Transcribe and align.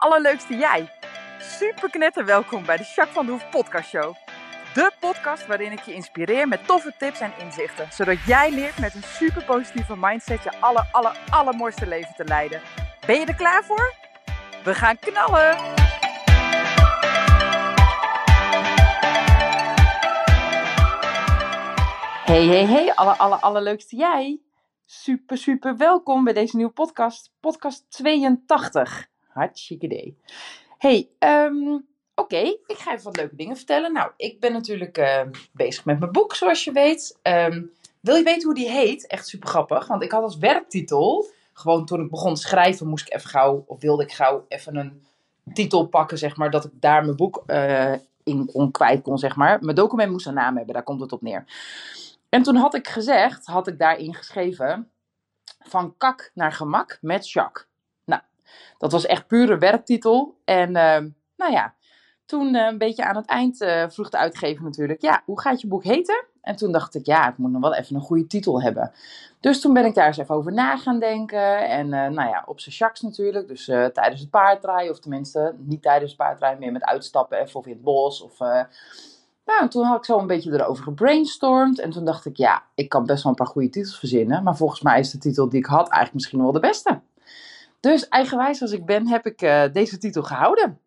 allerleukste 0.00 0.56
jij. 0.56 0.92
Super 1.38 1.90
knetter 1.90 2.24
welkom 2.24 2.64
bij 2.64 2.76
de 2.76 2.82
Jacques 2.82 3.14
van 3.14 3.26
de 3.26 3.32
Hoef 3.32 3.50
podcast 3.50 3.88
show. 3.88 4.14
De 4.74 4.92
podcast 5.00 5.46
waarin 5.46 5.72
ik 5.72 5.80
je 5.80 5.94
inspireer 5.94 6.48
met 6.48 6.66
toffe 6.66 6.94
tips 6.98 7.20
en 7.20 7.32
inzichten. 7.38 7.92
Zodat 7.92 8.24
jij 8.26 8.50
leert 8.50 8.78
met 8.78 8.94
een 8.94 9.02
super 9.02 9.44
positieve 9.44 9.96
mindset 9.96 10.42
je 10.42 10.60
aller, 10.60 10.88
aller, 10.92 11.18
allermooiste 11.30 11.86
leven 11.86 12.14
te 12.14 12.24
leiden. 12.24 12.60
Ben 13.06 13.20
je 13.20 13.26
er 13.26 13.34
klaar 13.34 13.64
voor? 13.64 13.94
We 14.64 14.74
gaan 14.74 14.98
knallen! 14.98 15.56
Hey, 22.24 22.46
hey, 22.46 22.66
hey, 22.66 22.94
aller, 22.94 23.16
aller, 23.16 23.38
allerleukste 23.38 23.96
jij. 23.96 24.40
Super, 24.84 25.38
super 25.38 25.76
welkom 25.76 26.24
bij 26.24 26.32
deze 26.32 26.56
nieuwe 26.56 26.72
podcast. 26.72 27.32
Podcast 27.40 27.90
82. 27.90 29.09
Hartstikke 29.32 29.84
idee. 29.84 30.16
Hey, 30.78 31.08
ehm, 31.18 31.78
oké, 32.14 32.36
ik 32.66 32.76
ga 32.76 32.92
even 32.92 33.04
wat 33.04 33.16
leuke 33.16 33.36
dingen 33.36 33.56
vertellen. 33.56 33.92
Nou, 33.92 34.10
ik 34.16 34.40
ben 34.40 34.52
natuurlijk 34.52 34.98
eh, 34.98 35.20
bezig 35.52 35.84
met 35.84 35.98
mijn 35.98 36.12
boek, 36.12 36.34
zoals 36.34 36.64
je 36.64 36.72
weet. 36.72 37.18
Ehm, 37.22 37.62
wil 38.00 38.16
je 38.16 38.22
weten 38.22 38.44
hoe 38.44 38.54
die 38.54 38.70
heet? 38.70 39.06
Echt 39.06 39.28
super 39.28 39.48
grappig, 39.48 39.86
want 39.86 40.02
ik 40.02 40.10
had 40.10 40.22
als 40.22 40.38
werktitel... 40.38 41.26
Gewoon 41.52 41.86
toen 41.86 42.00
ik 42.00 42.10
begon 42.10 42.34
te 42.34 42.40
schrijven, 42.40 42.86
moest 42.86 43.06
ik 43.06 43.14
even 43.14 43.30
gauw... 43.30 43.64
Of 43.66 43.80
wilde 43.80 44.02
ik 44.02 44.12
gauw 44.12 44.44
even 44.48 44.76
een 44.76 45.02
titel 45.52 45.86
pakken, 45.86 46.18
zeg 46.18 46.36
maar... 46.36 46.50
Dat 46.50 46.64
ik 46.64 46.70
daar 46.74 47.04
mijn 47.04 47.16
boek 47.16 47.42
uh, 47.46 47.92
in 48.22 48.46
kon, 48.52 48.70
kwijt 48.70 49.02
kon, 49.02 49.18
zeg 49.18 49.36
maar. 49.36 49.58
Mijn 49.60 49.76
document 49.76 50.10
moest 50.10 50.26
een 50.26 50.34
naam 50.34 50.56
hebben, 50.56 50.74
daar 50.74 50.82
komt 50.82 51.00
het 51.00 51.12
op 51.12 51.22
neer. 51.22 51.44
En 52.28 52.42
toen 52.42 52.56
had 52.56 52.74
ik 52.74 52.88
gezegd, 52.88 53.46
had 53.46 53.66
ik 53.66 53.78
daarin 53.78 54.14
geschreven, 54.14 54.90
van 55.58 55.94
kak 55.96 56.30
naar 56.34 56.52
gemak 56.52 56.98
met 57.00 57.30
Jacques. 57.30 57.66
Dat 58.78 58.92
was 58.92 59.06
echt 59.06 59.26
pure 59.26 59.58
werktitel. 59.58 60.36
En 60.44 60.68
uh, 60.68 60.98
nou 61.36 61.52
ja, 61.52 61.74
toen 62.26 62.54
uh, 62.54 62.66
een 62.66 62.78
beetje 62.78 63.04
aan 63.04 63.16
het 63.16 63.26
eind 63.26 63.60
uh, 63.60 63.84
vroeg 63.88 64.10
de 64.10 64.18
uitgever 64.18 64.64
natuurlijk, 64.64 65.02
ja, 65.02 65.22
hoe 65.24 65.40
gaat 65.40 65.60
je 65.60 65.66
boek 65.66 65.84
heten? 65.84 66.24
En 66.40 66.56
toen 66.56 66.72
dacht 66.72 66.94
ik, 66.94 67.06
ja, 67.06 67.28
ik 67.28 67.38
moet 67.38 67.50
nog 67.50 67.60
wel 67.60 67.74
even 67.74 67.96
een 67.96 68.02
goede 68.02 68.26
titel 68.26 68.62
hebben. 68.62 68.92
Dus 69.40 69.60
toen 69.60 69.72
ben 69.72 69.84
ik 69.84 69.94
daar 69.94 70.06
eens 70.06 70.18
even 70.18 70.34
over 70.34 70.52
na 70.52 70.76
gaan 70.76 70.98
denken. 70.98 71.68
En 71.68 71.88
nou 71.88 72.28
ja, 72.28 72.42
op 72.46 72.60
zijn 72.60 72.74
Jacques 72.74 73.00
natuurlijk. 73.00 73.48
Dus 73.48 73.64
tijdens 73.64 74.20
het 74.20 74.30
paardrijden, 74.30 74.90
of 74.90 75.00
tenminste 75.00 75.54
niet 75.58 75.82
tijdens 75.82 76.10
het 76.10 76.20
paardrijden, 76.20 76.58
meer 76.58 76.72
met 76.72 76.84
uitstappen 76.84 77.38
even 77.38 77.60
of 77.60 77.66
in 77.66 77.72
het 77.72 77.82
bos. 77.82 78.22
Of 78.22 78.38
nou, 79.44 79.68
toen 79.68 79.84
had 79.84 79.98
ik 79.98 80.04
zo 80.04 80.18
een 80.18 80.26
beetje 80.26 80.52
erover 80.52 80.84
gebrainstormd. 80.84 81.78
En 81.78 81.90
toen 81.90 82.04
dacht 82.04 82.26
ik, 82.26 82.36
ja, 82.36 82.62
ik 82.74 82.88
kan 82.88 83.06
best 83.06 83.22
wel 83.22 83.32
een 83.32 83.38
paar 83.38 83.52
goede 83.52 83.70
titels 83.70 83.98
verzinnen. 83.98 84.42
Maar 84.42 84.56
volgens 84.56 84.80
mij 84.80 84.98
is 84.98 85.10
de 85.10 85.18
titel 85.18 85.48
die 85.48 85.58
ik 85.58 85.66
had 85.66 85.88
eigenlijk 85.88 86.14
misschien 86.14 86.42
wel 86.42 86.52
de 86.52 86.60
beste. 86.60 86.99
Dus 87.80 88.08
eigenwijs 88.08 88.62
als 88.62 88.72
ik 88.72 88.86
ben, 88.86 89.08
heb 89.08 89.26
ik 89.26 89.42
uh, 89.42 89.64
deze 89.72 89.98
titel 89.98 90.22
gehouden. 90.22 90.80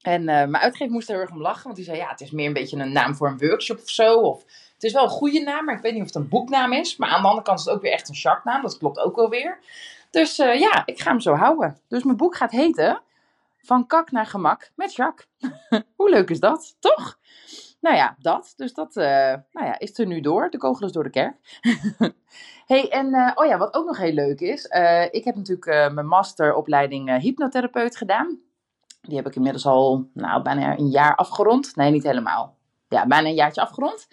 En 0.00 0.20
uh, 0.20 0.26
mijn 0.26 0.56
uitgever 0.56 0.92
moest 0.92 1.08
er 1.08 1.14
heel 1.14 1.22
erg 1.22 1.32
om 1.34 1.40
lachen. 1.40 1.64
Want 1.64 1.76
die 1.76 1.84
zei, 1.84 1.96
ja, 1.96 2.08
het 2.08 2.20
is 2.20 2.30
meer 2.30 2.46
een 2.46 2.52
beetje 2.52 2.76
een 2.76 2.92
naam 2.92 3.14
voor 3.14 3.28
een 3.28 3.38
workshop 3.38 3.78
of 3.78 3.90
zo. 3.90 4.14
Of 4.14 4.42
het 4.74 4.82
is 4.82 4.92
wel 4.92 5.02
een 5.02 5.08
goede 5.08 5.40
naam, 5.40 5.64
maar 5.64 5.74
ik 5.74 5.82
weet 5.82 5.92
niet 5.92 6.00
of 6.00 6.06
het 6.06 6.16
een 6.16 6.28
boeknaam 6.28 6.72
is. 6.72 6.96
Maar 6.96 7.08
aan 7.08 7.22
de 7.22 7.28
andere 7.28 7.44
kant 7.44 7.58
is 7.58 7.64
het 7.64 7.74
ook 7.74 7.82
weer 7.82 7.92
echt 7.92 8.08
een 8.08 8.14
sharknaam. 8.14 8.62
Dat 8.62 8.78
klopt 8.78 8.98
ook 8.98 9.16
wel 9.16 9.28
weer. 9.28 9.58
Dus 10.10 10.38
uh, 10.38 10.60
ja, 10.60 10.82
ik 10.84 11.00
ga 11.00 11.10
hem 11.10 11.20
zo 11.20 11.34
houden. 11.34 11.80
Dus 11.88 12.02
mijn 12.02 12.16
boek 12.16 12.36
gaat 12.36 12.50
heten... 12.50 13.00
Van 13.66 13.86
kak 13.86 14.10
naar 14.10 14.26
gemak 14.26 14.70
met 14.74 14.94
Jacques. 14.94 15.28
Hoe 15.96 16.10
leuk 16.10 16.30
is 16.30 16.40
dat, 16.40 16.76
toch? 16.78 17.18
Nou 17.80 17.96
ja, 17.96 18.16
dat. 18.18 18.52
Dus 18.56 18.74
dat 18.74 18.96
uh, 18.96 19.04
nou 19.50 19.66
ja, 19.66 19.78
is 19.78 19.98
er 19.98 20.06
nu 20.06 20.20
door. 20.20 20.50
De 20.50 20.58
kogel 20.58 20.86
is 20.86 20.92
door 20.92 21.02
de 21.02 21.10
kerk. 21.10 21.60
hey, 22.72 22.88
en 22.88 23.06
uh, 23.06 23.30
oh 23.34 23.46
ja, 23.46 23.58
wat 23.58 23.74
ook 23.74 23.86
nog 23.86 23.98
heel 23.98 24.12
leuk 24.12 24.40
is. 24.40 24.66
Uh, 24.70 25.04
ik 25.10 25.24
heb 25.24 25.34
natuurlijk 25.36 25.92
mijn 25.92 26.06
masteropleiding 26.06 27.18
hypnotherapeut 27.20 27.96
gedaan. 27.96 28.40
Die 29.00 29.16
heb 29.16 29.26
ik 29.26 29.36
inmiddels 29.36 29.66
al 29.66 30.10
nou, 30.12 30.42
bijna 30.42 30.78
een 30.78 30.90
jaar 30.90 31.14
afgerond. 31.14 31.76
Nee, 31.76 31.90
niet 31.90 32.02
helemaal 32.02 32.55
ja, 32.88 33.06
bijna 33.06 33.28
een 33.28 33.34
jaartje 33.34 33.60
afgerond. 33.60 34.08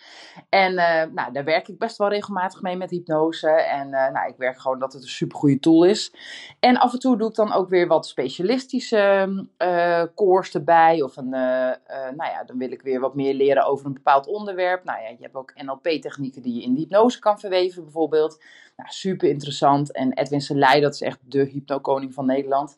En 0.50 0.72
uh, 0.72 1.04
nou, 1.14 1.32
daar 1.32 1.44
werk 1.44 1.68
ik 1.68 1.78
best 1.78 1.98
wel 1.98 2.10
regelmatig 2.10 2.62
mee 2.62 2.78
met 2.78 2.90
hypnose. 2.90 3.50
En 3.50 3.88
uh, 3.88 4.10
nou, 4.12 4.28
ik 4.28 4.38
werk 4.38 4.60
gewoon 4.60 4.80
dat 4.80 4.94
het 4.94 5.02
een 5.02 5.08
supergoeie 5.08 5.60
tool 5.60 5.84
is. 5.84 6.14
En 6.60 6.78
af 6.78 6.94
en 6.94 7.00
toe 7.00 7.18
doe 7.18 7.30
ik 7.30 7.36
dan 7.36 7.54
ook 7.54 7.70
weer 7.70 7.88
wat 7.88 8.08
specialistische 8.08 9.46
uh, 9.58 10.56
erbij. 10.56 11.02
Of 11.02 11.18
een, 11.18 11.30
nou 11.30 12.32
ja, 12.32 12.44
dan 12.46 12.58
wil 12.58 12.72
ik 12.72 12.82
weer 12.82 13.00
wat 13.00 13.16
meer 13.16 13.34
leren 13.34 13.66
over 13.66 13.86
een 13.86 13.94
bepaald 13.94 14.28
onderwerp. 14.28 14.84
Nou 14.84 15.02
ja, 15.02 15.10
je 15.10 15.18
hebt 15.20 15.36
ook 15.36 15.54
NLP-technieken 15.56 16.42
die 16.42 16.56
je 16.56 16.62
in 16.62 16.74
de 16.74 16.80
hypnose 16.80 17.20
kan 17.20 17.40
verweven 17.40 17.84
bijvoorbeeld. 17.84 18.44
Nou, 18.76 18.90
super 18.90 19.30
interessant. 19.30 19.92
En 19.92 20.14
Edwin 20.14 20.42
Selei, 20.42 20.82
dat 20.82 20.94
is 20.94 21.02
echt 21.02 21.20
de 21.22 21.44
hypnokoning 21.44 22.14
van 22.14 22.26
Nederland. 22.26 22.78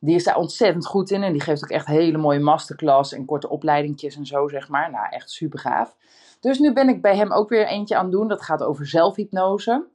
Die 0.00 0.14
is 0.14 0.24
daar 0.24 0.36
ontzettend 0.36 0.86
goed 0.86 1.10
in 1.10 1.22
en 1.22 1.32
die 1.32 1.42
geeft 1.42 1.62
ook 1.62 1.70
echt 1.70 1.86
hele 1.86 2.18
mooie 2.18 2.38
masterclass 2.38 3.12
en 3.12 3.24
korte 3.24 3.48
opleidingjes 3.48 4.16
en 4.16 4.26
zo, 4.26 4.48
zeg 4.48 4.68
maar. 4.68 4.90
Nou, 4.90 5.06
echt 5.10 5.30
super 5.30 5.58
gaaf. 5.58 5.96
Dus 6.40 6.58
nu 6.58 6.72
ben 6.72 6.88
ik 6.88 7.02
bij 7.02 7.16
hem 7.16 7.32
ook 7.32 7.48
weer 7.48 7.66
eentje 7.66 7.96
aan 7.96 8.02
het 8.04 8.12
doen. 8.12 8.28
Dat 8.28 8.42
gaat 8.42 8.62
over 8.62 8.86
zelfhypnose. 8.86 9.86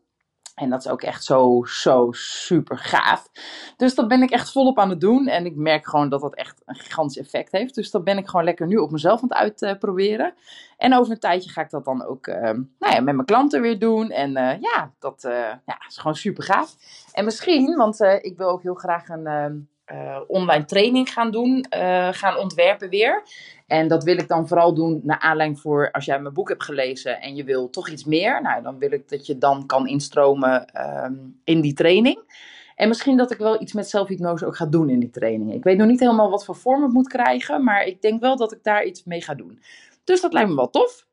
En 0.55 0.69
dat 0.69 0.79
is 0.79 0.91
ook 0.91 1.01
echt 1.01 1.23
zo, 1.23 1.63
zo 1.65 2.07
super 2.11 2.77
gaaf. 2.77 3.29
Dus 3.77 3.95
dat 3.95 4.07
ben 4.07 4.21
ik 4.21 4.31
echt 4.31 4.51
volop 4.51 4.79
aan 4.79 4.89
het 4.89 5.01
doen. 5.01 5.27
En 5.27 5.45
ik 5.45 5.55
merk 5.55 5.87
gewoon 5.87 6.09
dat 6.09 6.21
dat 6.21 6.35
echt 6.35 6.61
een 6.65 6.75
gigantisch 6.75 7.17
effect 7.17 7.51
heeft. 7.51 7.75
Dus 7.75 7.91
dat 7.91 8.03
ben 8.03 8.17
ik 8.17 8.27
gewoon 8.27 8.45
lekker 8.45 8.67
nu 8.67 8.75
op 8.75 8.91
mezelf 8.91 9.21
aan 9.21 9.29
het 9.29 9.63
uitproberen. 9.63 10.33
en 10.77 10.95
over 10.95 11.11
een 11.11 11.19
tijdje 11.19 11.49
ga 11.49 11.61
ik 11.61 11.69
dat 11.69 11.85
dan 11.85 12.05
ook 12.05 12.27
uh, 12.27 12.41
nou 12.41 12.93
ja, 12.93 13.01
met 13.01 13.15
mijn 13.15 13.25
klanten 13.25 13.61
weer 13.61 13.79
doen. 13.79 14.09
En 14.09 14.29
uh, 14.29 14.61
ja, 14.61 14.91
dat 14.99 15.23
uh, 15.23 15.31
ja, 15.65 15.77
is 15.87 15.97
gewoon 15.97 16.15
super 16.15 16.43
gaaf. 16.43 16.75
En 17.11 17.25
misschien, 17.25 17.75
want 17.75 18.01
ik 18.01 18.37
wil 18.37 18.49
ook 18.49 18.61
heel 18.61 18.75
graag 18.75 19.09
een 19.09 19.67
uh, 19.91 20.19
online 20.27 20.65
training 20.65 21.09
gaan 21.09 21.31
doen, 21.31 21.65
uh, 21.75 22.07
gaan 22.11 22.37
ontwerpen 22.37 22.89
weer. 22.89 23.23
En 23.67 23.87
dat 23.87 24.03
wil 24.03 24.17
ik 24.17 24.27
dan 24.27 24.47
vooral 24.47 24.73
doen 24.73 24.99
naar 25.03 25.19
aanleiding 25.19 25.59
voor 25.59 25.91
als 25.91 26.05
jij 26.05 26.19
mijn 26.19 26.33
boek 26.33 26.49
hebt 26.49 26.63
gelezen 26.63 27.21
en 27.21 27.35
je 27.35 27.43
wil 27.43 27.69
toch 27.69 27.89
iets 27.89 28.05
meer. 28.05 28.41
Nou, 28.41 28.63
dan 28.63 28.77
wil 28.77 28.91
ik 28.91 29.09
dat 29.09 29.25
je 29.25 29.37
dan 29.37 29.65
kan 29.65 29.87
instromen 29.87 30.67
um, 31.03 31.39
in 31.43 31.61
die 31.61 31.73
training. 31.73 32.51
En 32.75 32.87
misschien 32.87 33.17
dat 33.17 33.31
ik 33.31 33.37
wel 33.37 33.61
iets 33.61 33.73
met 33.73 33.89
zelfhypnose 33.89 34.45
ook 34.45 34.55
ga 34.55 34.65
doen 34.65 34.89
in 34.89 34.99
die 34.99 35.09
training. 35.09 35.53
Ik 35.53 35.63
weet 35.63 35.77
nog 35.77 35.87
niet 35.87 35.99
helemaal 35.99 36.29
wat 36.29 36.45
voor 36.45 36.55
vorm 36.55 36.83
het 36.83 36.93
moet 36.93 37.07
krijgen, 37.07 37.63
maar 37.63 37.83
ik 37.83 38.01
denk 38.01 38.21
wel 38.21 38.37
dat 38.37 38.51
ik 38.51 38.63
daar 38.63 38.85
iets 38.85 39.03
mee 39.03 39.21
ga 39.21 39.33
doen. 39.33 39.61
Dus 40.03 40.21
dat 40.21 40.33
lijkt 40.33 40.49
me 40.49 40.55
wel 40.55 40.69
tof. 40.69 41.05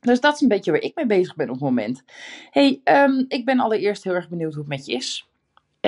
Dus 0.00 0.20
dat 0.20 0.34
is 0.34 0.40
een 0.40 0.48
beetje 0.48 0.70
waar 0.70 0.80
ik 0.80 0.94
mee 0.94 1.06
bezig 1.06 1.36
ben 1.36 1.46
op 1.46 1.54
het 1.54 1.62
moment. 1.62 2.02
hey, 2.50 2.80
um, 2.84 3.24
ik 3.28 3.44
ben 3.44 3.60
allereerst 3.60 4.04
heel 4.04 4.14
erg 4.14 4.28
benieuwd 4.28 4.52
hoe 4.52 4.62
het 4.62 4.70
met 4.70 4.86
je 4.86 4.92
is. 4.92 5.27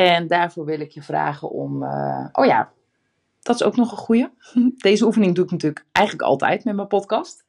En 0.00 0.26
daarvoor 0.26 0.64
wil 0.64 0.80
ik 0.80 0.90
je 0.90 1.02
vragen 1.02 1.50
om. 1.50 1.82
Uh, 1.82 2.26
oh 2.32 2.44
ja, 2.44 2.72
dat 3.42 3.54
is 3.54 3.62
ook 3.62 3.76
nog 3.76 3.90
een 3.90 3.96
goede. 3.96 4.30
Deze 4.76 5.04
oefening 5.04 5.34
doe 5.34 5.44
ik 5.44 5.50
natuurlijk 5.50 5.86
eigenlijk 5.92 6.26
altijd 6.26 6.64
met 6.64 6.74
mijn 6.74 6.88
podcast. 6.88 7.44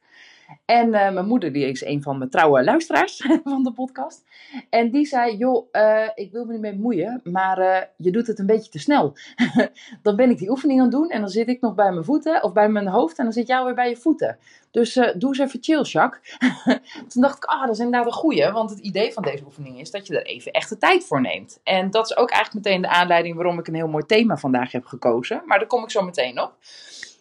En 0.64 0.86
uh, 0.86 0.92
mijn 0.92 1.26
moeder, 1.26 1.52
die 1.52 1.66
is 1.66 1.84
een 1.84 2.02
van 2.02 2.18
mijn 2.18 2.30
trouwe 2.30 2.64
luisteraars 2.64 3.26
van 3.44 3.62
de 3.62 3.72
podcast. 3.72 4.24
En 4.70 4.90
die 4.90 5.06
zei, 5.06 5.36
joh, 5.36 5.66
uh, 5.72 6.08
ik 6.14 6.32
wil 6.32 6.44
me 6.44 6.52
niet 6.52 6.60
mee 6.60 6.74
bemoeien, 6.74 7.20
maar 7.24 7.58
uh, 7.58 7.76
je 7.96 8.10
doet 8.10 8.26
het 8.26 8.38
een 8.38 8.46
beetje 8.46 8.70
te 8.70 8.78
snel. 8.78 9.12
dan 10.02 10.16
ben 10.16 10.30
ik 10.30 10.38
die 10.38 10.50
oefening 10.50 10.78
aan 10.78 10.86
het 10.86 10.94
doen 10.94 11.08
en 11.08 11.20
dan 11.20 11.30
zit 11.30 11.48
ik 11.48 11.60
nog 11.60 11.74
bij 11.74 11.92
mijn 11.92 12.04
voeten, 12.04 12.42
of 12.42 12.52
bij 12.52 12.68
mijn 12.68 12.88
hoofd, 12.88 13.18
en 13.18 13.24
dan 13.24 13.32
zit 13.32 13.46
jou 13.46 13.64
weer 13.64 13.74
bij 13.74 13.88
je 13.88 13.96
voeten. 13.96 14.38
Dus 14.70 14.94
doe 14.94 15.28
eens 15.28 15.38
even 15.38 15.62
chill, 15.62 15.82
Jacques. 15.82 16.36
Toen 17.08 17.22
dacht 17.22 17.36
ik, 17.36 17.44
ah, 17.44 17.60
dat 17.60 17.70
is 17.70 17.78
inderdaad 17.78 18.06
een 18.06 18.12
goeie, 18.12 18.50
want 18.50 18.70
het 18.70 18.78
idee 18.78 19.12
van 19.12 19.22
deze 19.22 19.44
oefening 19.44 19.80
is 19.80 19.90
dat 19.90 20.06
je 20.06 20.18
er 20.18 20.26
even 20.26 20.52
echt 20.52 20.68
de 20.68 20.78
tijd 20.78 21.04
voor 21.04 21.20
neemt. 21.20 21.60
En 21.62 21.90
dat 21.90 22.10
is 22.10 22.16
ook 22.16 22.30
eigenlijk 22.30 22.64
meteen 22.64 22.82
de 22.82 22.88
aanleiding 22.88 23.34
waarom 23.34 23.58
ik 23.58 23.68
een 23.68 23.74
heel 23.74 23.88
mooi 23.88 24.06
thema 24.06 24.36
vandaag 24.36 24.72
heb 24.72 24.84
gekozen. 24.84 25.42
Maar 25.46 25.58
daar 25.58 25.68
kom 25.68 25.82
ik 25.82 25.90
zo 25.90 26.02
meteen 26.02 26.40
op. 26.40 26.54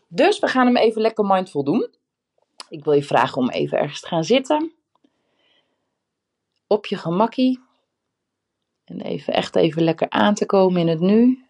Dus 0.07 0.39
we 0.39 0.47
gaan 0.47 0.65
hem 0.65 0.77
even 0.77 1.01
lekker 1.01 1.25
mindful 1.25 1.63
doen. 1.63 1.89
Ik 2.71 2.83
wil 2.83 2.93
je 2.93 3.03
vragen 3.03 3.37
om 3.37 3.49
even 3.49 3.77
ergens 3.77 3.99
te 3.99 4.07
gaan 4.07 4.23
zitten. 4.23 4.73
Op 6.67 6.85
je 6.85 6.97
gemakkie. 6.97 7.59
En 8.83 9.01
even 9.01 9.33
echt 9.33 9.55
even 9.55 9.83
lekker 9.83 10.09
aan 10.09 10.33
te 10.33 10.45
komen 10.45 10.81
in 10.81 10.87
het 10.87 10.99
nu. 10.99 11.45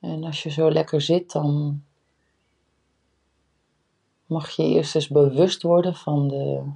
En 0.00 0.24
als 0.24 0.42
je 0.42 0.50
zo 0.50 0.70
lekker 0.70 1.00
zit, 1.00 1.32
dan 1.32 1.82
mag 4.26 4.50
je 4.50 4.62
eerst 4.62 4.94
eens 4.94 5.08
bewust 5.08 5.62
worden 5.62 5.94
van 5.94 6.28
de 6.28 6.72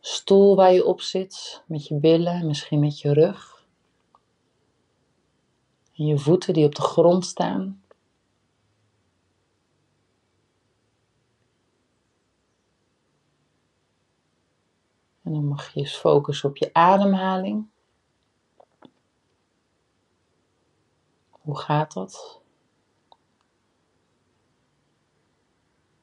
stoel 0.00 0.56
waar 0.56 0.72
je 0.72 0.84
op 0.84 1.00
zit, 1.00 1.64
met 1.66 1.86
je 1.86 1.94
billen, 1.94 2.46
misschien 2.46 2.80
met 2.80 3.00
je 3.00 3.12
rug. 3.12 3.53
En 5.94 6.06
je 6.06 6.18
voeten 6.18 6.54
die 6.54 6.66
op 6.66 6.74
de 6.74 6.82
grond 6.82 7.24
staan. 7.24 7.82
En 15.22 15.32
dan 15.32 15.44
mag 15.46 15.72
je 15.72 15.80
eens 15.80 15.96
focussen 15.96 16.48
op 16.48 16.56
je 16.56 16.72
ademhaling. 16.72 17.66
Hoe 21.30 21.58
gaat 21.58 21.92
dat? 21.92 22.42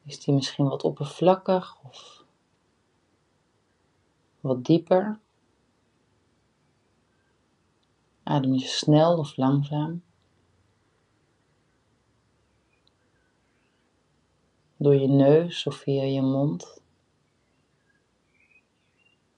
Is 0.04 0.20
die 0.20 0.34
misschien 0.34 0.70
wat 0.70 0.84
oppervlakkig 0.84 1.78
of 1.84 2.24
wat 4.40 4.66
dieper? 4.66 5.21
Adem 8.32 8.54
je 8.54 8.68
snel 8.68 9.18
of 9.18 9.38
langzaam? 9.38 10.04
Door 14.78 14.96
je 14.96 15.08
neus 15.08 15.68
of 15.68 15.76
via 15.76 16.04
je 16.04 16.22
mond? 16.22 16.82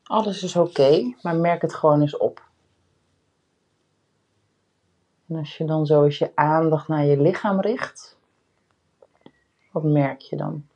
Alles 0.04 0.44
is 0.44 0.56
oké, 0.56 1.16
maar 1.22 1.36
merk 1.36 1.62
het 1.62 1.74
gewoon 1.74 2.02
eens 2.02 2.18
op. 2.18 2.50
En 5.28 5.36
als 5.36 5.58
je 5.58 5.66
dan 5.66 5.86
zo 5.86 6.04
eens 6.04 6.18
je 6.18 6.36
aandacht 6.36 6.88
naar 6.88 7.06
je 7.06 7.22
lichaam 7.22 7.62
richt, 7.62 8.18
wat 9.72 9.84
merk 9.84 10.20
je 10.20 10.36
dan? 10.36 10.68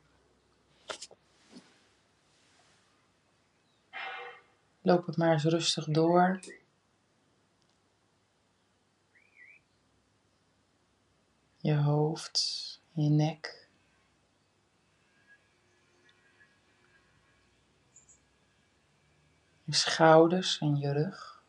Loop 4.80 5.06
het 5.06 5.16
maar 5.16 5.32
eens 5.32 5.44
rustig 5.44 5.84
door. 5.84 6.40
Je 11.68 11.76
hoofd, 11.76 12.38
je 12.96 13.08
nek. 13.10 13.68
Je 19.64 19.74
schouders 19.74 20.58
en 20.60 20.76
je 20.76 20.92
rug. 20.92 21.44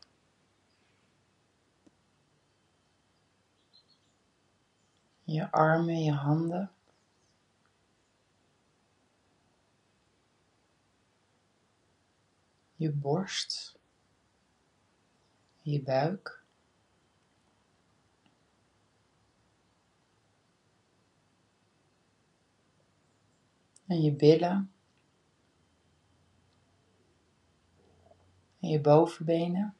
Je 5.24 5.50
armen, 5.50 6.04
je 6.04 6.12
handen. 6.12 6.70
je 12.80 12.92
borst, 12.92 13.78
je 15.62 15.82
buik. 15.82 16.39
En 23.90 24.00
je 24.02 24.12
billen. 24.12 24.72
En 28.60 28.68
je 28.68 28.80
bovenbenen. 28.80 29.74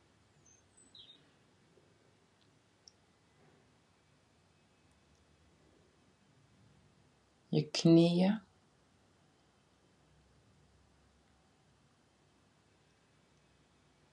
Je 7.49 7.71
knieën. 7.71 8.41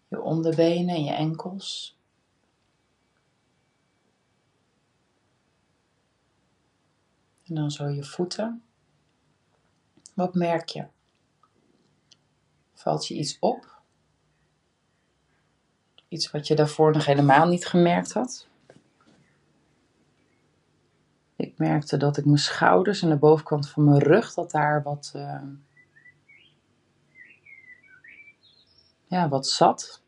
je 0.07 0.21
onderbenen 0.21 0.95
en 0.95 1.03
je 1.03 1.11
enkels. 1.11 1.97
En 7.43 7.55
dan 7.55 7.71
zo 7.71 7.87
je 7.87 8.03
voeten. 8.03 8.66
Wat 10.17 10.33
merk 10.33 10.69
je? 10.69 10.85
Valt 12.73 13.07
je 13.07 13.13
iets 13.13 13.37
op? 13.39 13.81
Iets 16.07 16.31
wat 16.31 16.47
je 16.47 16.55
daarvoor 16.55 16.91
nog 16.91 17.05
helemaal 17.05 17.47
niet 17.47 17.65
gemerkt 17.65 18.13
had? 18.13 18.47
Ik 21.35 21.57
merkte 21.57 21.97
dat 21.97 22.17
ik 22.17 22.25
mijn 22.25 22.37
schouders 22.37 23.01
en 23.01 23.09
de 23.09 23.17
bovenkant 23.17 23.69
van 23.69 23.83
mijn 23.83 23.99
rug, 23.99 24.33
dat 24.33 24.51
daar 24.51 24.83
wat, 24.83 25.13
uh, 25.15 25.41
ja, 29.07 29.29
wat 29.29 29.47
zat. 29.47 30.01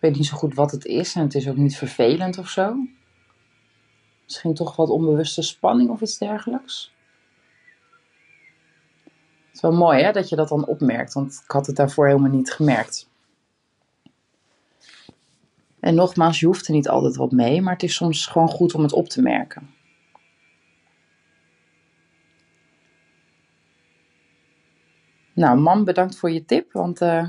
weet 0.00 0.16
niet 0.16 0.26
zo 0.26 0.36
goed 0.36 0.54
wat 0.54 0.70
het 0.70 0.84
is 0.84 1.14
en 1.14 1.22
het 1.22 1.34
is 1.34 1.48
ook 1.48 1.56
niet 1.56 1.76
vervelend 1.76 2.38
of 2.38 2.48
zo. 2.48 2.76
Misschien 4.24 4.54
toch 4.54 4.76
wat 4.76 4.88
onbewuste 4.88 5.42
spanning 5.42 5.90
of 5.90 6.00
iets 6.00 6.18
dergelijks. 6.18 6.92
Het 9.46 9.54
is 9.54 9.60
wel 9.60 9.72
mooi 9.72 10.02
hè, 10.02 10.12
dat 10.12 10.28
je 10.28 10.36
dat 10.36 10.48
dan 10.48 10.66
opmerkt, 10.66 11.12
want 11.12 11.42
ik 11.44 11.50
had 11.50 11.66
het 11.66 11.76
daarvoor 11.76 12.06
helemaal 12.06 12.30
niet 12.30 12.52
gemerkt. 12.52 13.08
En 15.80 15.94
nogmaals, 15.94 16.40
je 16.40 16.46
hoeft 16.46 16.66
er 16.66 16.74
niet 16.74 16.88
altijd 16.88 17.16
wat 17.16 17.32
mee, 17.32 17.60
maar 17.62 17.72
het 17.72 17.82
is 17.82 17.94
soms 17.94 18.26
gewoon 18.26 18.48
goed 18.48 18.74
om 18.74 18.82
het 18.82 18.92
op 18.92 19.08
te 19.08 19.22
merken. 19.22 19.74
Nou, 25.32 25.58
man, 25.58 25.84
bedankt 25.84 26.16
voor 26.16 26.30
je 26.30 26.44
tip, 26.44 26.72
want 26.72 27.00
uh, 27.00 27.28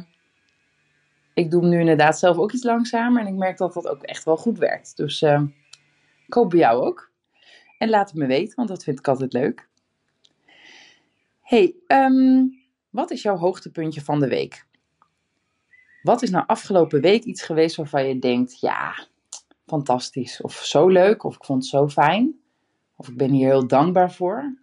ik 1.33 1.51
doe 1.51 1.62
hem 1.62 1.69
nu 1.69 1.80
inderdaad 1.80 2.19
zelf 2.19 2.38
ook 2.38 2.51
iets 2.51 2.63
langzamer. 2.63 3.21
En 3.21 3.27
ik 3.27 3.33
merk 3.33 3.57
dat 3.57 3.74
dat 3.74 3.88
ook 3.88 4.03
echt 4.03 4.24
wel 4.24 4.38
goed 4.38 4.57
werkt. 4.57 4.98
Dus 4.98 5.21
uh, 5.21 5.41
ik 6.27 6.33
hoop 6.33 6.50
bij 6.50 6.60
jou 6.60 6.86
ook. 6.86 7.12
En 7.77 7.89
laat 7.89 8.10
het 8.10 8.18
me 8.19 8.25
weten, 8.25 8.56
want 8.56 8.68
dat 8.68 8.83
vind 8.83 9.00
ik 9.00 9.07
altijd 9.07 9.33
leuk. 9.33 9.68
hey, 11.42 11.75
um, 11.88 12.60
wat 12.89 13.12
is 13.12 13.22
jouw 13.22 13.38
hoogtepuntje 13.38 14.01
van 14.01 14.19
de 14.19 14.27
week? 14.27 14.66
Wat 16.01 16.22
is 16.22 16.30
nou 16.30 16.44
afgelopen 16.48 17.01
week 17.01 17.24
iets 17.24 17.42
geweest 17.42 17.75
waarvan 17.75 18.07
je 18.07 18.19
denkt, 18.19 18.60
ja, 18.60 19.07
fantastisch. 19.66 20.42
Of 20.42 20.54
zo 20.54 20.88
leuk, 20.88 21.24
of 21.24 21.36
ik 21.36 21.45
vond 21.45 21.62
het 21.62 21.72
zo 21.72 21.88
fijn. 21.88 22.39
Of 22.95 23.07
ik 23.07 23.18
ben 23.18 23.31
hier 23.31 23.48
heel 23.48 23.68
dankbaar 23.68 24.12
voor. 24.12 24.57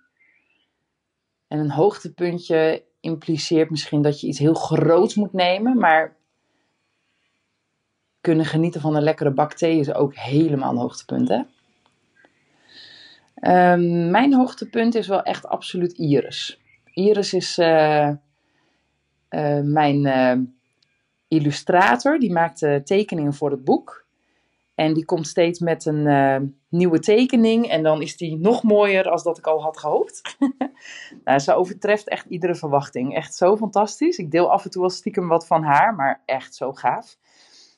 En 1.49 1.59
een 1.59 1.71
hoogtepuntje 1.71 2.85
impliceert 3.01 3.71
misschien 3.71 4.03
dat 4.03 4.21
je 4.21 4.27
iets 4.27 4.39
heel 4.39 4.55
groots 4.55 5.15
moet 5.15 5.33
nemen, 5.33 5.79
maar 5.79 6.17
kunnen 8.23 8.47
genieten 8.47 8.81
van 8.81 8.97
een 8.97 9.03
lekkere 9.03 9.31
bak 9.31 9.53
thee 9.53 9.79
is 9.79 9.95
ook 9.95 10.15
helemaal 10.15 10.71
een 10.71 10.77
hoogtepunt. 10.79 11.29
Hè? 11.29 11.41
Um, 13.73 14.11
mijn 14.11 14.35
hoogtepunt 14.35 14.95
is 14.95 15.07
wel 15.07 15.23
echt 15.23 15.47
absoluut 15.47 15.93
Iris. 15.93 16.61
Iris 16.93 17.33
is 17.33 17.59
uh, 17.59 18.09
uh, 19.31 19.61
mijn 19.61 20.05
uh, 20.05 20.47
illustrator. 21.29 22.19
Die 22.19 22.33
maakt 22.33 22.59
tekeningen 22.85 23.35
voor 23.35 23.51
het 23.51 23.65
boek. 23.65 24.05
En 24.75 24.95
die 24.95 25.05
komt 25.05 25.27
steeds 25.27 25.59
met 25.59 25.87
een 25.87 26.55
nieuwe 26.69 26.99
tekening. 26.99 27.69
En 27.69 27.83
dan 27.83 28.03
is 28.03 28.17
die 28.17 28.37
nog 28.37 28.63
mooier 28.63 29.11
als 29.11 29.23
dat 29.23 29.39
ik 29.39 29.47
al 29.47 29.63
had 29.63 29.79
gehoopt. 29.79 30.37
nou, 31.25 31.39
ze 31.39 31.55
overtreft 31.55 32.09
echt 32.09 32.27
iedere 32.27 32.55
verwachting. 32.55 33.15
Echt 33.15 33.35
zo 33.35 33.57
fantastisch. 33.57 34.19
Ik 34.19 34.31
deel 34.31 34.51
af 34.51 34.65
en 34.65 34.71
toe 34.71 34.81
wel 34.81 34.91
stiekem 34.91 35.29
wat 35.29 35.47
van 35.47 35.63
haar. 35.63 35.95
Maar 35.95 36.23
echt 36.25 36.55
zo 36.55 36.73
gaaf. 36.73 37.17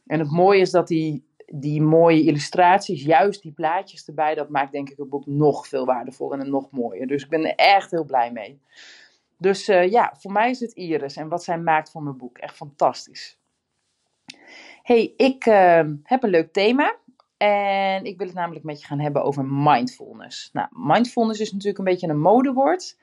En 0.07 0.19
het 0.19 0.31
mooie 0.31 0.61
is 0.61 0.71
dat 0.71 0.89
die, 0.89 1.25
die 1.47 1.83
mooie 1.83 2.23
illustraties, 2.23 3.05
juist 3.05 3.43
die 3.43 3.53
plaatjes 3.53 4.07
erbij, 4.07 4.35
dat 4.35 4.49
maakt 4.49 4.73
denk 4.73 4.91
ik 4.91 4.97
het 4.97 5.09
boek 5.09 5.27
nog 5.27 5.69
veel 5.69 5.85
waardevoller 5.85 6.39
en 6.39 6.51
nog 6.51 6.71
mooier. 6.71 7.07
Dus 7.07 7.23
ik 7.23 7.29
ben 7.29 7.45
er 7.45 7.55
echt 7.55 7.91
heel 7.91 8.05
blij 8.05 8.33
mee. 8.33 8.61
Dus 9.39 9.69
uh, 9.69 9.91
ja, 9.91 10.15
voor 10.19 10.33
mij 10.33 10.51
is 10.51 10.61
het 10.61 10.73
Iris 10.73 11.17
en 11.17 11.29
wat 11.29 11.45
zij 11.45 11.59
maakt 11.59 11.91
van 11.91 12.03
mijn 12.03 12.17
boek. 12.17 12.39
Echt 12.39 12.57
fantastisch. 12.57 13.39
hey, 14.83 15.15
ik 15.17 15.47
uh, 15.47 15.83
heb 16.03 16.23
een 16.23 16.31
leuk 16.31 16.53
thema. 16.53 16.97
En 17.37 18.05
ik 18.05 18.19
wil 18.19 18.27
het 18.27 18.37
namelijk 18.37 18.65
met 18.65 18.81
je 18.81 18.87
gaan 18.87 19.01
hebben 19.01 19.23
over 19.23 19.45
mindfulness. 19.45 20.51
Nou, 20.53 20.69
mindfulness 20.71 21.41
is 21.41 21.53
natuurlijk 21.53 21.79
een 21.79 21.85
beetje 21.85 22.09
een 22.09 22.21
modewoord. 22.21 22.99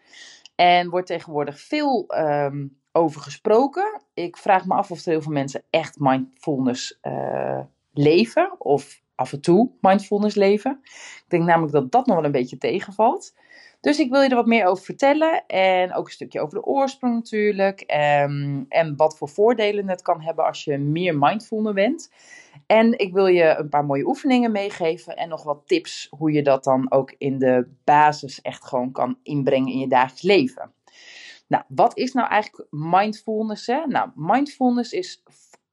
En 0.55 0.89
wordt 0.89 1.07
tegenwoordig 1.07 1.59
veel 1.59 2.05
um, 2.17 2.80
over 2.91 3.21
gesproken. 3.21 4.01
Ik 4.13 4.37
vraag 4.37 4.65
me 4.65 4.73
af 4.73 4.91
of 4.91 5.05
er 5.05 5.11
heel 5.11 5.21
veel 5.21 5.31
mensen 5.31 5.63
echt 5.69 5.99
mindfulness 5.99 6.99
uh, 7.01 7.59
leven. 7.93 8.55
Of 8.57 9.01
af 9.15 9.33
en 9.33 9.41
toe 9.41 9.71
mindfulness 9.81 10.35
leven. 10.35 10.79
Ik 10.83 11.25
denk 11.27 11.43
namelijk 11.43 11.73
dat 11.73 11.91
dat 11.91 12.05
nog 12.05 12.15
wel 12.15 12.25
een 12.25 12.31
beetje 12.31 12.57
tegenvalt. 12.57 13.33
Dus 13.81 13.99
ik 13.99 14.09
wil 14.09 14.21
je 14.21 14.29
er 14.29 14.35
wat 14.35 14.45
meer 14.45 14.65
over 14.65 14.83
vertellen. 14.83 15.45
En 15.47 15.93
ook 15.93 16.05
een 16.05 16.11
stukje 16.11 16.41
over 16.41 16.57
de 16.57 16.65
oorsprong 16.65 17.13
natuurlijk. 17.13 17.81
Um, 17.81 18.65
en 18.69 18.95
wat 18.95 19.17
voor 19.17 19.29
voordelen 19.29 19.89
het 19.89 20.01
kan 20.01 20.21
hebben 20.21 20.45
als 20.45 20.63
je 20.63 20.77
meer 20.77 21.17
mindfulness 21.17 21.73
bent. 21.73 22.11
En 22.65 22.97
ik 22.97 23.13
wil 23.13 23.27
je 23.27 23.55
een 23.57 23.69
paar 23.69 23.85
mooie 23.85 24.07
oefeningen 24.07 24.51
meegeven. 24.51 25.15
En 25.15 25.29
nog 25.29 25.43
wat 25.43 25.61
tips 25.65 26.07
hoe 26.09 26.31
je 26.31 26.43
dat 26.43 26.63
dan 26.63 26.91
ook 26.91 27.15
in 27.17 27.39
de 27.39 27.67
basis 27.83 28.41
echt 28.41 28.65
gewoon 28.65 28.91
kan 28.91 29.17
inbrengen 29.23 29.71
in 29.71 29.79
je 29.79 29.87
dagelijks 29.87 30.21
leven. 30.21 30.73
Nou, 31.51 31.63
wat 31.67 31.97
is 31.97 32.13
nou 32.13 32.27
eigenlijk 32.27 32.67
mindfulness? 32.69 33.67
Hè? 33.67 33.85
Nou, 33.87 34.09
mindfulness 34.15 34.91
is 34.91 35.23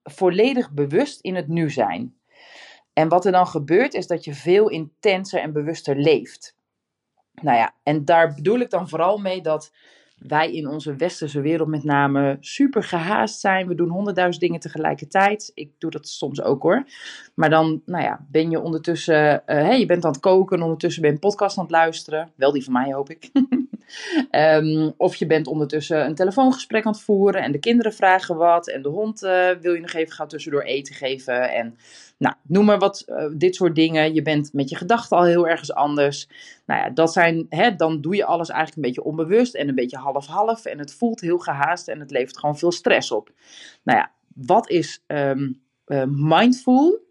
volledig 0.03 0.71
bewust 0.71 1.21
in 1.21 1.35
het 1.35 1.49
nu 1.49 1.71
zijn. 1.71 2.15
En 2.93 3.09
wat 3.09 3.25
er 3.25 3.33
dan 3.33 3.47
gebeurt 3.47 3.95
is 3.95 4.07
dat 4.07 4.25
je 4.25 4.35
veel 4.35 4.69
intenser 4.69 5.41
en 5.41 5.53
bewuster 5.53 5.97
leeft. 5.97 6.57
Nou 7.43 7.57
ja, 7.57 7.75
en 7.83 8.05
daar 8.05 8.35
bedoel 8.35 8.59
ik 8.59 8.71
dan 8.71 8.89
vooral 8.89 9.19
mee 9.19 9.43
dat 9.43 9.73
wij 10.19 10.53
in 10.53 10.69
onze 10.69 10.97
westerse 10.97 11.41
wereld 11.41 11.69
met 11.69 11.85
name 11.85 12.37
super 12.41 12.83
gehaast 12.83 13.41
zijn. 13.41 13.69
We 13.69 13.75
doen 13.75 13.89
honderdduizend 13.89 14.41
dingen 14.41 14.61
tegelijkertijd. 14.61 15.51
Ik 15.55 15.71
doe 15.79 15.91
dat 15.91 16.09
soms 16.09 16.43
ook 16.43 16.63
hoor. 16.63 16.85
Maar 17.35 17.51
dan, 17.51 17.83
nou 17.85 18.05
ja, 18.05 18.27
ben 18.31 18.51
je 18.51 18.61
ondertussen, 18.61 19.33
uh, 19.33 19.41
hey, 19.47 19.79
je 19.79 19.87
bent 19.87 20.05
aan 20.05 20.13
het 20.13 20.21
koken 20.21 20.57
en 20.57 20.63
ondertussen 20.63 21.03
ben 21.03 21.11
je 21.11 21.17
een 21.17 21.23
podcast 21.23 21.59
aan 21.59 21.65
het 21.65 21.73
luisteren. 21.73 22.33
Wel 22.35 22.53
die 22.53 22.65
van 22.65 22.73
mij 22.73 22.93
hoop 22.93 23.11
ik. 23.11 23.31
Ehm, 24.31 24.91
of 24.97 25.17
je 25.17 25.27
bent 25.27 25.47
ondertussen 25.47 26.05
een 26.05 26.15
telefoongesprek 26.15 26.85
aan 26.85 26.93
het 26.93 27.01
voeren 27.01 27.43
en 27.43 27.53
de 27.53 27.59
kinderen 27.59 27.93
vragen 27.93 28.37
wat 28.37 28.69
en 28.69 28.83
de 28.83 28.89
hond 28.89 29.23
eh, 29.23 29.51
wil 29.61 29.75
je 29.75 29.81
nog 29.81 29.93
even 29.93 30.13
gaan 30.13 30.29
tussendoor 30.29 30.63
eten 30.63 30.95
geven. 30.95 31.53
En 31.53 31.77
nou, 32.19 32.35
noem 32.43 32.65
maar 32.65 32.79
wat, 32.79 33.05
uh, 33.07 33.25
dit 33.33 33.55
soort 33.55 33.75
dingen. 33.75 34.15
Je 34.15 34.23
bent 34.23 34.53
met 34.53 34.69
je 34.69 34.77
gedachten 34.77 35.17
al 35.17 35.25
heel 35.25 35.49
ergens 35.49 35.73
anders. 35.73 36.29
Nou 36.67 36.81
ja, 36.81 36.91
dat 36.91 37.13
zijn, 37.13 37.47
hè, 37.49 37.75
dan 37.75 38.01
doe 38.01 38.17
je 38.17 38.25
alles 38.25 38.49
eigenlijk 38.49 38.77
een 38.77 38.95
beetje 38.95 39.11
onbewust 39.11 39.55
en 39.55 39.69
een 39.69 39.75
beetje 39.75 39.97
half-half. 39.97 40.65
En 40.65 40.79
het 40.79 40.95
voelt 40.95 41.21
heel 41.21 41.39
gehaast 41.39 41.89
en 41.89 42.01
het 42.01 42.11
levert 42.11 42.39
gewoon 42.39 42.59
veel 42.59 42.73
stress 42.73 43.11
op. 43.11 43.31
Nou 43.83 43.99
ja, 43.99 44.13
wat 44.35 44.71
is 44.71 45.05
um, 45.07 45.61
mindful? 46.09 47.07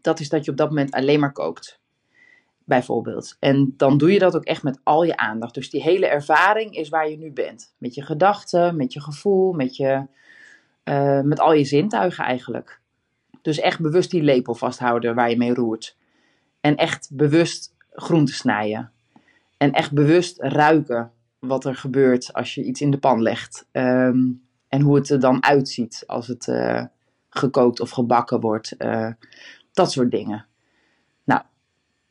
Dat 0.00 0.20
is 0.20 0.28
dat 0.28 0.44
je 0.44 0.50
op 0.50 0.56
dat 0.56 0.68
moment 0.68 0.90
alleen 0.90 1.20
maar 1.20 1.32
kookt 1.32 1.79
bijvoorbeeld. 2.70 3.36
En 3.38 3.74
dan 3.76 3.98
doe 3.98 4.12
je 4.12 4.18
dat 4.18 4.36
ook 4.36 4.44
echt 4.44 4.62
met 4.62 4.80
al 4.82 5.02
je 5.04 5.16
aandacht. 5.16 5.54
Dus 5.54 5.70
die 5.70 5.82
hele 5.82 6.06
ervaring 6.06 6.76
is 6.76 6.88
waar 6.88 7.10
je 7.10 7.18
nu 7.18 7.32
bent. 7.32 7.74
Met 7.78 7.94
je 7.94 8.02
gedachten, 8.02 8.76
met 8.76 8.92
je 8.92 9.00
gevoel, 9.00 9.52
met, 9.52 9.76
je, 9.76 10.06
uh, 10.84 11.20
met 11.20 11.40
al 11.40 11.52
je 11.52 11.64
zintuigen 11.64 12.24
eigenlijk. 12.24 12.80
Dus 13.42 13.58
echt 13.58 13.80
bewust 13.80 14.10
die 14.10 14.22
lepel 14.22 14.54
vasthouden 14.54 15.14
waar 15.14 15.30
je 15.30 15.36
mee 15.36 15.54
roert. 15.54 15.96
En 16.60 16.76
echt 16.76 17.10
bewust 17.12 17.74
groenten 17.90 18.34
snijden. 18.34 18.90
En 19.56 19.72
echt 19.72 19.92
bewust 19.92 20.38
ruiken 20.40 21.12
wat 21.38 21.64
er 21.64 21.74
gebeurt 21.74 22.32
als 22.32 22.54
je 22.54 22.64
iets 22.64 22.80
in 22.80 22.90
de 22.90 22.98
pan 22.98 23.22
legt. 23.22 23.66
Um, 23.72 24.42
en 24.68 24.80
hoe 24.80 24.94
het 24.96 25.10
er 25.10 25.20
dan 25.20 25.44
uitziet 25.44 26.04
als 26.06 26.26
het 26.26 26.46
uh, 26.46 26.84
gekookt 27.30 27.80
of 27.80 27.90
gebakken 27.90 28.40
wordt. 28.40 28.74
Uh, 28.78 29.10
dat 29.72 29.92
soort 29.92 30.10
dingen 30.10 30.48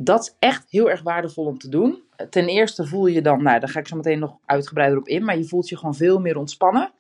dat 0.02 0.22
is 0.22 0.36
echt 0.40 0.66
heel 0.70 0.90
erg 0.90 1.02
waardevol 1.02 1.46
om 1.46 1.58
te 1.58 1.70
doen. 1.70 2.04
Ten 2.30 2.48
eerste 2.48 2.86
voel 2.86 3.06
je 3.06 3.22
dan, 3.22 3.44
nou 3.44 3.60
daar 3.60 3.70
ga 3.70 3.80
ik 3.80 3.88
zo 3.88 3.96
meteen 3.96 4.20
nog 4.20 4.38
uitgebreider 4.46 4.98
op 4.98 5.08
in, 5.08 5.24
maar 5.24 5.38
je 5.38 5.44
voelt 5.44 5.70
je 5.70 5.78
gewoon 5.78 5.96
veel 5.96 6.20
meer 6.20 6.38
ontspannen. 6.38 6.92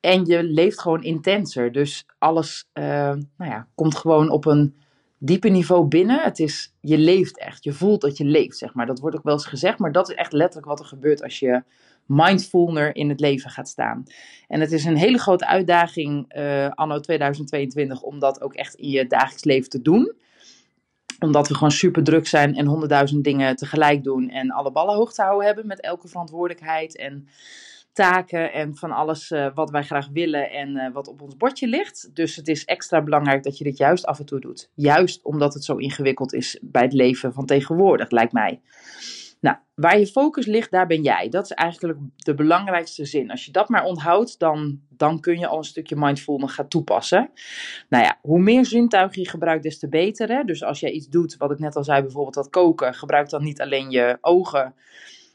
En 0.00 0.24
je 0.24 0.42
leeft 0.42 0.80
gewoon 0.80 1.02
intenser. 1.02 1.72
Dus 1.72 2.06
alles 2.18 2.68
uh, 2.74 2.84
nou 3.36 3.50
ja, 3.50 3.68
komt 3.74 3.94
gewoon 3.94 4.30
op 4.30 4.44
een 4.44 4.74
diepe 5.18 5.48
niveau 5.48 5.86
binnen. 5.86 6.22
Het 6.22 6.38
is, 6.38 6.74
je 6.80 6.98
leeft 6.98 7.38
echt. 7.38 7.64
Je 7.64 7.72
voelt 7.72 8.00
dat 8.00 8.16
je 8.16 8.24
leeft, 8.24 8.56
zeg 8.56 8.74
maar. 8.74 8.86
Dat 8.86 9.00
wordt 9.00 9.16
ook 9.16 9.24
wel 9.24 9.34
eens 9.34 9.46
gezegd, 9.46 9.78
maar 9.78 9.92
dat 9.92 10.08
is 10.08 10.14
echt 10.14 10.32
letterlijk 10.32 10.66
wat 10.66 10.80
er 10.80 10.86
gebeurt 10.86 11.22
als 11.22 11.38
je 11.38 11.62
mindfulner 12.06 12.96
in 12.96 13.08
het 13.08 13.20
leven 13.20 13.50
gaat 13.50 13.68
staan. 13.68 14.02
En 14.48 14.60
het 14.60 14.72
is 14.72 14.84
een 14.84 14.96
hele 14.96 15.18
grote 15.18 15.46
uitdaging 15.46 16.34
uh, 16.36 16.68
anno 16.68 17.00
2022 17.00 18.02
om 18.02 18.18
dat 18.18 18.40
ook 18.40 18.54
echt 18.54 18.74
in 18.74 18.90
je 18.90 19.06
dagelijks 19.06 19.44
leven 19.44 19.70
te 19.70 19.82
doen 19.82 20.22
omdat 21.18 21.48
we 21.48 21.54
gewoon 21.54 21.70
super 21.70 22.04
druk 22.04 22.26
zijn 22.26 22.54
en 22.54 22.66
honderdduizend 22.66 23.24
dingen 23.24 23.56
tegelijk 23.56 24.04
doen. 24.04 24.28
En 24.30 24.50
alle 24.50 24.72
ballen 24.72 24.94
hoog 24.94 25.12
te 25.12 25.22
houden 25.22 25.46
hebben 25.46 25.66
met 25.66 25.80
elke 25.80 26.08
verantwoordelijkheid 26.08 26.96
en 26.96 27.28
taken 27.92 28.52
en 28.52 28.76
van 28.76 28.90
alles 28.90 29.30
uh, 29.30 29.46
wat 29.54 29.70
wij 29.70 29.82
graag 29.82 30.08
willen 30.12 30.50
en 30.50 30.76
uh, 30.76 30.92
wat 30.92 31.08
op 31.08 31.22
ons 31.22 31.36
bordje 31.36 31.66
ligt. 31.66 32.10
Dus 32.14 32.36
het 32.36 32.48
is 32.48 32.64
extra 32.64 33.02
belangrijk 33.02 33.42
dat 33.42 33.58
je 33.58 33.64
dit 33.64 33.76
juist 33.76 34.06
af 34.06 34.18
en 34.18 34.26
toe 34.26 34.40
doet. 34.40 34.70
Juist 34.74 35.24
omdat 35.24 35.54
het 35.54 35.64
zo 35.64 35.76
ingewikkeld 35.76 36.32
is 36.34 36.58
bij 36.62 36.82
het 36.82 36.92
leven 36.92 37.32
van 37.32 37.46
tegenwoordig, 37.46 38.10
lijkt 38.10 38.32
mij. 38.32 38.60
Nou, 39.44 39.56
waar 39.74 39.98
je 39.98 40.06
focus 40.06 40.46
ligt, 40.46 40.70
daar 40.70 40.86
ben 40.86 41.02
jij. 41.02 41.28
Dat 41.28 41.44
is 41.44 41.50
eigenlijk 41.50 41.98
de 42.16 42.34
belangrijkste 42.34 43.04
zin. 43.04 43.30
Als 43.30 43.44
je 43.44 43.52
dat 43.52 43.68
maar 43.68 43.84
onthoudt, 43.84 44.38
dan, 44.38 44.80
dan 44.88 45.20
kun 45.20 45.38
je 45.38 45.46
al 45.46 45.58
een 45.58 45.64
stukje 45.64 45.96
mindfulness 45.96 46.54
gaan 46.54 46.68
toepassen. 46.68 47.30
Nou 47.88 48.04
ja, 48.04 48.18
hoe 48.22 48.38
meer 48.38 48.64
zintuigen 48.64 49.22
je 49.22 49.28
gebruikt, 49.28 49.62
des 49.62 49.78
te 49.78 49.88
beter. 49.88 50.28
Hè? 50.28 50.44
Dus 50.44 50.62
als 50.62 50.80
jij 50.80 50.90
iets 50.90 51.08
doet, 51.08 51.36
wat 51.36 51.50
ik 51.50 51.58
net 51.58 51.76
al 51.76 51.84
zei, 51.84 52.02
bijvoorbeeld 52.02 52.34
dat 52.34 52.50
koken, 52.50 52.94
gebruik 52.94 53.28
dan 53.28 53.42
niet 53.42 53.60
alleen 53.60 53.90
je 53.90 54.18
ogen, 54.20 54.74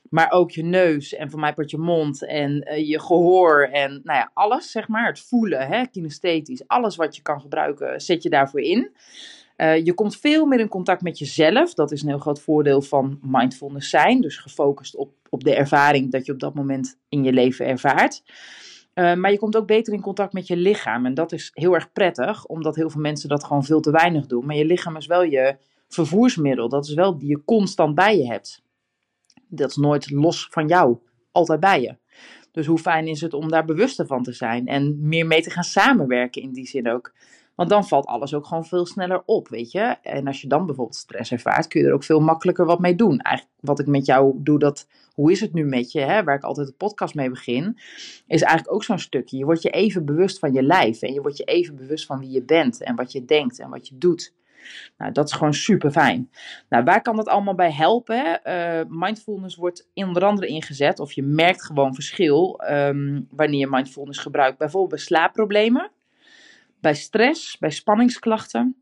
maar 0.09 0.31
ook 0.31 0.51
je 0.51 0.63
neus 0.63 1.13
en 1.13 1.29
voor 1.29 1.39
mij 1.39 1.53
part 1.53 1.71
je 1.71 1.77
mond 1.77 2.25
en 2.25 2.67
uh, 2.69 2.87
je 2.87 2.99
gehoor 2.99 3.63
en 3.71 4.01
nou 4.03 4.19
ja, 4.19 4.31
alles, 4.33 4.71
zeg 4.71 4.87
maar. 4.87 5.07
Het 5.07 5.19
voelen, 5.19 5.67
hè, 5.67 5.85
kinesthetisch, 5.85 6.67
alles 6.67 6.95
wat 6.95 7.15
je 7.15 7.21
kan 7.21 7.41
gebruiken, 7.41 8.01
zet 8.01 8.23
je 8.23 8.29
daarvoor 8.29 8.61
in. 8.61 8.91
Uh, 9.61 9.85
je 9.85 9.93
komt 9.93 10.17
veel 10.17 10.45
meer 10.45 10.59
in 10.59 10.67
contact 10.67 11.01
met 11.01 11.19
jezelf. 11.19 11.73
Dat 11.73 11.91
is 11.91 12.01
een 12.01 12.07
heel 12.07 12.17
groot 12.17 12.41
voordeel 12.41 12.81
van 12.81 13.19
mindfulness 13.21 13.89
zijn. 13.89 14.21
Dus 14.21 14.37
gefocust 14.37 14.95
op, 14.95 15.11
op 15.29 15.43
de 15.43 15.55
ervaring 15.55 16.11
dat 16.11 16.25
je 16.25 16.31
op 16.31 16.39
dat 16.39 16.53
moment 16.53 16.99
in 17.09 17.23
je 17.23 17.33
leven 17.33 17.65
ervaart. 17.65 18.23
Uh, 18.95 19.15
maar 19.15 19.31
je 19.31 19.37
komt 19.37 19.55
ook 19.57 19.67
beter 19.67 19.93
in 19.93 20.01
contact 20.01 20.33
met 20.33 20.47
je 20.47 20.57
lichaam. 20.57 21.05
En 21.05 21.13
dat 21.13 21.31
is 21.31 21.51
heel 21.53 21.73
erg 21.73 21.91
prettig, 21.91 22.45
omdat 22.45 22.75
heel 22.75 22.89
veel 22.89 23.01
mensen 23.01 23.29
dat 23.29 23.43
gewoon 23.43 23.65
veel 23.65 23.79
te 23.79 23.91
weinig 23.91 24.25
doen. 24.25 24.45
Maar 24.45 24.55
je 24.55 24.65
lichaam 24.65 24.95
is 24.95 25.05
wel 25.05 25.23
je 25.23 25.57
vervoersmiddel. 25.87 26.69
Dat 26.69 26.85
is 26.85 26.93
wel 26.93 27.17
die 27.17 27.29
je 27.29 27.43
constant 27.45 27.95
bij 27.95 28.17
je 28.17 28.27
hebt. 28.27 28.61
Dat 29.47 29.69
is 29.69 29.75
nooit 29.75 30.11
los 30.11 30.47
van 30.51 30.67
jou. 30.67 30.97
Altijd 31.31 31.59
bij 31.59 31.81
je. 31.81 31.97
Dus 32.51 32.65
hoe 32.65 32.77
fijn 32.77 33.07
is 33.07 33.21
het 33.21 33.33
om 33.33 33.49
daar 33.49 33.65
bewuster 33.65 34.07
van 34.07 34.23
te 34.23 34.31
zijn 34.31 34.67
en 34.67 35.07
meer 35.07 35.27
mee 35.27 35.41
te 35.41 35.49
gaan 35.49 35.63
samenwerken 35.63 36.41
in 36.41 36.51
die 36.51 36.67
zin 36.67 36.89
ook. 36.89 37.13
Want 37.59 37.71
dan 37.71 37.87
valt 37.87 38.05
alles 38.05 38.33
ook 38.33 38.45
gewoon 38.45 38.65
veel 38.65 38.85
sneller 38.85 39.21
op, 39.25 39.47
weet 39.47 39.71
je. 39.71 39.95
En 40.01 40.27
als 40.27 40.41
je 40.41 40.47
dan 40.47 40.65
bijvoorbeeld 40.65 40.95
stress 40.95 41.31
ervaart, 41.31 41.67
kun 41.67 41.81
je 41.81 41.87
er 41.87 41.93
ook 41.93 42.03
veel 42.03 42.19
makkelijker 42.19 42.65
wat 42.65 42.79
mee 42.79 42.95
doen. 42.95 43.19
Eigenlijk 43.19 43.57
wat 43.59 43.79
ik 43.79 43.87
met 43.87 44.05
jou 44.05 44.33
doe, 44.37 44.59
dat 44.59 44.87
hoe 45.13 45.31
is 45.31 45.41
het 45.41 45.53
nu 45.53 45.65
met 45.65 45.91
je, 45.91 45.99
hè, 45.99 46.23
waar 46.23 46.35
ik 46.35 46.43
altijd 46.43 46.67
de 46.67 46.73
podcast 46.73 47.15
mee 47.15 47.29
begin, 47.29 47.79
is 48.27 48.41
eigenlijk 48.41 48.73
ook 48.73 48.83
zo'n 48.83 48.99
stukje. 48.99 49.37
Je 49.37 49.45
wordt 49.45 49.61
je 49.61 49.69
even 49.69 50.05
bewust 50.05 50.39
van 50.39 50.53
je 50.53 50.63
lijf 50.63 51.01
en 51.01 51.13
je 51.13 51.21
wordt 51.21 51.37
je 51.37 51.43
even 51.43 51.75
bewust 51.75 52.05
van 52.05 52.19
wie 52.19 52.31
je 52.31 52.43
bent 52.43 52.83
en 52.83 52.95
wat 52.95 53.11
je 53.11 53.25
denkt 53.25 53.59
en 53.59 53.69
wat 53.69 53.87
je 53.87 53.97
doet. 53.97 54.33
Nou, 54.97 55.11
dat 55.11 55.27
is 55.27 55.33
gewoon 55.33 55.53
super 55.53 55.91
fijn. 55.91 56.29
Nou, 56.69 56.83
waar 56.83 57.01
kan 57.01 57.15
dat 57.15 57.27
allemaal 57.27 57.55
bij 57.55 57.71
helpen? 57.71 58.39
Uh, 58.43 58.81
mindfulness 58.87 59.55
wordt 59.55 59.89
onder 59.93 60.23
andere 60.23 60.47
ingezet, 60.47 60.99
of 60.99 61.11
je 61.11 61.23
merkt 61.23 61.65
gewoon 61.65 61.93
verschil 61.93 62.61
um, 62.69 63.27
wanneer 63.31 63.59
je 63.59 63.67
mindfulness 63.69 64.19
gebruikt. 64.19 64.57
Bijvoorbeeld 64.57 64.91
bij 64.91 64.99
slaapproblemen 64.99 65.91
bij 66.81 66.95
stress, 66.95 67.57
bij 67.57 67.71
spanningsklachten, 67.71 68.75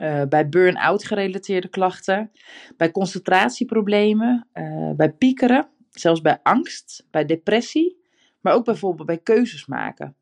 uh, 0.00 0.22
bij 0.28 0.48
burn-out 0.48 1.04
gerelateerde 1.04 1.68
klachten, 1.68 2.30
bij 2.76 2.90
concentratieproblemen, 2.90 4.46
uh, 4.54 4.90
bij 4.90 5.12
piekeren, 5.12 5.68
zelfs 5.90 6.20
bij 6.20 6.38
angst, 6.42 7.06
bij 7.10 7.24
depressie, 7.24 8.02
maar 8.40 8.54
ook 8.54 8.64
bijvoorbeeld 8.64 9.06
bij 9.06 9.18
keuzes 9.18 9.66
maken. 9.66 10.16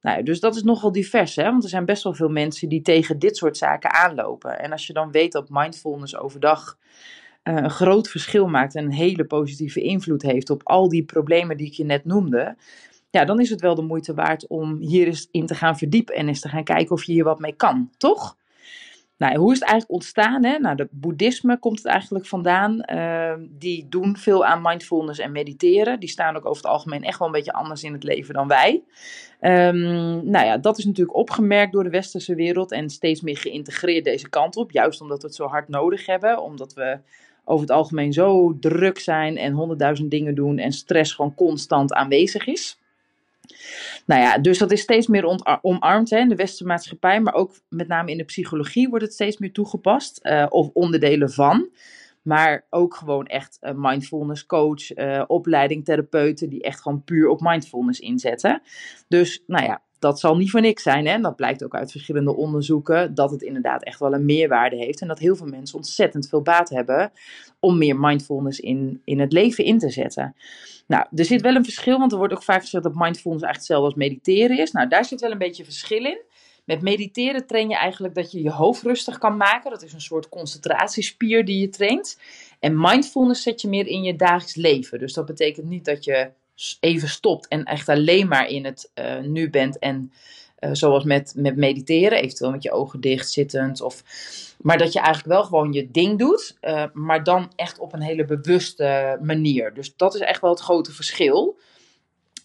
Nou, 0.00 0.22
dus 0.22 0.40
dat 0.40 0.56
is 0.56 0.62
nogal 0.62 0.92
divers, 0.92 1.36
hè? 1.36 1.44
want 1.44 1.62
er 1.62 1.68
zijn 1.68 1.84
best 1.84 2.02
wel 2.02 2.14
veel 2.14 2.28
mensen 2.28 2.68
die 2.68 2.82
tegen 2.82 3.18
dit 3.18 3.36
soort 3.36 3.56
zaken 3.56 3.92
aanlopen. 3.92 4.58
En 4.58 4.72
als 4.72 4.86
je 4.86 4.92
dan 4.92 5.10
weet 5.10 5.32
dat 5.32 5.48
mindfulness 5.50 6.16
overdag 6.16 6.78
uh, 7.44 7.54
een 7.54 7.70
groot 7.70 8.08
verschil 8.08 8.46
maakt 8.46 8.74
en 8.74 8.84
een 8.84 8.92
hele 8.92 9.24
positieve 9.24 9.80
invloed 9.80 10.22
heeft 10.22 10.50
op 10.50 10.60
al 10.64 10.88
die 10.88 11.04
problemen 11.04 11.56
die 11.56 11.66
ik 11.66 11.72
je 11.72 11.84
net 11.84 12.04
noemde, 12.04 12.56
ja, 13.12 13.24
dan 13.24 13.40
is 13.40 13.50
het 13.50 13.60
wel 13.60 13.74
de 13.74 13.82
moeite 13.82 14.14
waard 14.14 14.46
om 14.46 14.76
hier 14.80 15.06
eens 15.06 15.28
in 15.30 15.46
te 15.46 15.54
gaan 15.54 15.78
verdiepen 15.78 16.14
en 16.14 16.28
eens 16.28 16.40
te 16.40 16.48
gaan 16.48 16.64
kijken 16.64 16.94
of 16.94 17.04
je 17.04 17.12
hier 17.12 17.24
wat 17.24 17.38
mee 17.38 17.52
kan, 17.52 17.90
toch? 17.96 18.36
Nou, 19.16 19.36
hoe 19.36 19.52
is 19.52 19.58
het 19.58 19.68
eigenlijk 19.68 19.92
ontstaan? 19.92 20.44
Hè? 20.44 20.58
Nou, 20.58 20.76
de 20.76 20.88
boeddhisme 20.90 21.58
komt 21.58 21.76
het 21.76 21.86
eigenlijk 21.86 22.26
vandaan. 22.26 22.82
Uh, 22.92 23.32
die 23.48 23.88
doen 23.88 24.16
veel 24.16 24.44
aan 24.44 24.62
mindfulness 24.62 25.18
en 25.18 25.32
mediteren. 25.32 26.00
Die 26.00 26.08
staan 26.08 26.36
ook 26.36 26.46
over 26.46 26.62
het 26.62 26.72
algemeen 26.72 27.02
echt 27.02 27.18
wel 27.18 27.26
een 27.26 27.34
beetje 27.34 27.52
anders 27.52 27.82
in 27.82 27.92
het 27.92 28.02
leven 28.02 28.34
dan 28.34 28.48
wij. 28.48 28.82
Um, 29.40 30.30
nou 30.30 30.46
ja, 30.46 30.58
dat 30.58 30.78
is 30.78 30.84
natuurlijk 30.84 31.16
opgemerkt 31.16 31.72
door 31.72 31.84
de 31.84 31.90
westerse 31.90 32.34
wereld 32.34 32.72
en 32.72 32.90
steeds 32.90 33.20
meer 33.20 33.36
geïntegreerd 33.36 34.04
deze 34.04 34.28
kant 34.28 34.56
op. 34.56 34.70
Juist 34.70 35.00
omdat 35.00 35.20
we 35.22 35.26
het 35.26 35.36
zo 35.36 35.46
hard 35.46 35.68
nodig 35.68 36.06
hebben. 36.06 36.42
Omdat 36.42 36.74
we 36.74 36.98
over 37.44 37.66
het 37.66 37.76
algemeen 37.76 38.12
zo 38.12 38.56
druk 38.60 38.98
zijn 38.98 39.36
en 39.36 39.52
honderdduizend 39.52 40.10
dingen 40.10 40.34
doen 40.34 40.58
en 40.58 40.72
stress 40.72 41.12
gewoon 41.12 41.34
constant 41.34 41.92
aanwezig 41.92 42.46
is. 42.46 42.80
Nou 44.06 44.20
ja, 44.20 44.38
dus 44.38 44.58
dat 44.58 44.70
is 44.72 44.80
steeds 44.80 45.06
meer 45.06 45.58
omarmd 45.62 46.10
hè, 46.10 46.18
in 46.18 46.28
de 46.28 46.34
westerse 46.34 46.66
maatschappij, 46.66 47.20
maar 47.20 47.34
ook 47.34 47.54
met 47.68 47.88
name 47.88 48.10
in 48.10 48.16
de 48.16 48.24
psychologie 48.24 48.88
wordt 48.88 49.04
het 49.04 49.14
steeds 49.14 49.38
meer 49.38 49.52
toegepast, 49.52 50.20
uh, 50.22 50.46
of 50.48 50.68
onderdelen 50.72 51.30
van. 51.30 51.68
Maar 52.22 52.66
ook 52.70 52.94
gewoon 52.94 53.26
echt 53.26 53.58
uh, 53.60 53.70
mindfulness 53.74 54.46
coach, 54.46 54.96
uh, 54.96 55.24
opleiding 55.26 55.84
therapeuten 55.84 56.48
die 56.48 56.62
echt 56.62 56.80
gewoon 56.80 57.04
puur 57.04 57.28
op 57.28 57.40
mindfulness 57.40 58.00
inzetten. 58.00 58.62
Dus 59.08 59.42
nou 59.46 59.64
ja, 59.64 59.82
dat 60.02 60.20
zal 60.20 60.36
niet 60.36 60.50
voor 60.50 60.60
niks 60.60 60.82
zijn. 60.82 61.06
Hè? 61.06 61.12
En 61.12 61.22
dat 61.22 61.36
blijkt 61.36 61.64
ook 61.64 61.74
uit 61.74 61.90
verschillende 61.90 62.36
onderzoeken 62.36 63.14
dat 63.14 63.30
het 63.30 63.42
inderdaad 63.42 63.84
echt 63.84 63.98
wel 63.98 64.14
een 64.14 64.24
meerwaarde 64.24 64.76
heeft. 64.76 65.00
En 65.00 65.08
dat 65.08 65.18
heel 65.18 65.36
veel 65.36 65.46
mensen 65.46 65.76
ontzettend 65.76 66.28
veel 66.28 66.42
baat 66.42 66.68
hebben 66.68 67.12
om 67.60 67.78
meer 67.78 67.96
mindfulness 67.96 68.60
in, 68.60 69.00
in 69.04 69.20
het 69.20 69.32
leven 69.32 69.64
in 69.64 69.78
te 69.78 69.90
zetten. 69.90 70.34
Nou, 70.86 71.06
er 71.14 71.24
zit 71.24 71.40
wel 71.40 71.54
een 71.54 71.64
verschil, 71.64 71.98
want 71.98 72.12
er 72.12 72.18
wordt 72.18 72.32
ook 72.32 72.42
vaak 72.42 72.60
gezegd 72.60 72.84
dat 72.84 72.94
mindfulness 72.94 73.44
eigenlijk 73.44 73.56
hetzelfde 73.56 73.86
als 73.86 73.94
mediteren 73.94 74.58
is. 74.58 74.72
Nou, 74.72 74.88
daar 74.88 75.04
zit 75.04 75.20
wel 75.20 75.30
een 75.30 75.38
beetje 75.38 75.64
verschil 75.64 76.04
in. 76.04 76.20
Met 76.64 76.82
mediteren 76.82 77.46
train 77.46 77.68
je 77.68 77.76
eigenlijk 77.76 78.14
dat 78.14 78.32
je 78.32 78.42
je 78.42 78.50
hoofd 78.50 78.82
rustig 78.82 79.18
kan 79.18 79.36
maken. 79.36 79.70
Dat 79.70 79.82
is 79.82 79.92
een 79.92 80.00
soort 80.00 80.28
concentratiespier 80.28 81.44
die 81.44 81.60
je 81.60 81.68
traint. 81.68 82.18
En 82.60 82.80
mindfulness 82.80 83.42
zet 83.42 83.60
je 83.60 83.68
meer 83.68 83.86
in 83.86 84.02
je 84.02 84.16
dagelijks 84.16 84.54
leven. 84.54 84.98
Dus 84.98 85.12
dat 85.12 85.26
betekent 85.26 85.66
niet 85.66 85.84
dat 85.84 86.04
je 86.04 86.30
even 86.80 87.08
stopt 87.08 87.48
en 87.48 87.64
echt 87.64 87.88
alleen 87.88 88.28
maar 88.28 88.48
in 88.48 88.64
het 88.64 88.90
uh, 88.94 89.18
nu 89.18 89.50
bent 89.50 89.78
en 89.78 90.12
Uh, 90.64 90.70
zoals 90.72 91.04
met, 91.04 91.32
met 91.36 91.56
mediteren, 91.56 92.22
eventueel 92.22 92.50
met 92.50 92.62
je 92.62 92.72
ogen 92.72 93.00
dicht 93.00 93.30
zittend. 93.30 93.80
Of, 93.80 94.02
maar 94.58 94.78
dat 94.78 94.92
je 94.92 94.98
eigenlijk 94.98 95.34
wel 95.34 95.44
gewoon 95.44 95.72
je 95.72 95.90
ding 95.90 96.18
doet, 96.18 96.58
uh, 96.60 96.84
maar 96.92 97.24
dan 97.24 97.52
echt 97.56 97.78
op 97.78 97.92
een 97.92 98.02
hele 98.02 98.24
bewuste 98.24 99.18
manier. 99.22 99.74
Dus 99.74 99.96
dat 99.96 100.14
is 100.14 100.20
echt 100.20 100.40
wel 100.40 100.50
het 100.50 100.60
grote 100.60 100.92
verschil. 100.92 101.58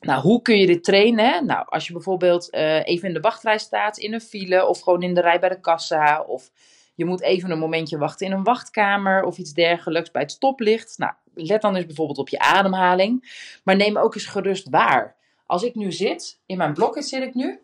Nou, 0.02 0.22
hoe 0.22 0.42
kun 0.42 0.58
je 0.58 0.66
dit 0.66 0.84
trainen? 0.84 1.46
Nou, 1.46 1.66
als 1.70 1.88
je 1.88 1.94
bijvoorbeeld 1.94 2.54
even 2.84 3.08
in 3.08 3.14
de 3.14 3.20
wachtrij 3.20 3.58
staat, 3.58 3.98
in 3.98 4.14
een 4.14 4.22
file 4.22 4.66
of 4.66 4.80
gewoon 4.80 5.04
in 5.04 5.14
de 5.14 5.22
rij 5.22 5.40
bij 5.40 5.50
de 5.50 5.60
kassa. 5.60 6.22
Of 6.22 6.52
je 6.98 7.06
moet 7.06 7.22
even 7.22 7.52
een 7.52 7.60
momentje 7.60 7.98
wachten 7.98 8.26
in 8.26 8.32
een 8.32 8.44
wachtkamer 8.44 9.24
of 9.24 9.38
iets 9.38 9.54
dergelijks 9.54 10.12
bij 10.12 10.22
het 10.22 10.32
stoplicht. 10.32 10.98
Nou, 10.98 11.14
let 11.34 11.62
dan 11.62 11.76
eens 11.76 11.86
bijvoorbeeld 11.86 12.18
op 12.18 12.30
je 12.30 12.40
ademhaling. 12.40 13.46
Maar 13.64 13.76
neem 13.76 13.98
ook 13.98 14.16
eens 14.16 14.26
gerust 14.26 14.70
waar. 14.70 15.16
Als 15.46 15.64
ik 15.64 15.76
nu 15.76 15.92
zit, 15.92 16.40
in 16.46 16.58
mijn 16.58 16.74
blokje 16.74 17.02
zit 17.02 17.24
ik 17.24 17.34
nu. 17.34 17.60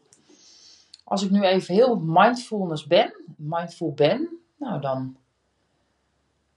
Als 1.04 1.24
ik 1.24 1.30
nu 1.30 1.42
even 1.42 1.74
heel 1.74 1.96
mindfulness 1.96 2.88
ben, 2.88 3.14
mindful 3.38 3.94
ben, 3.94 4.30
nou 4.58 4.82
dan 4.82 5.18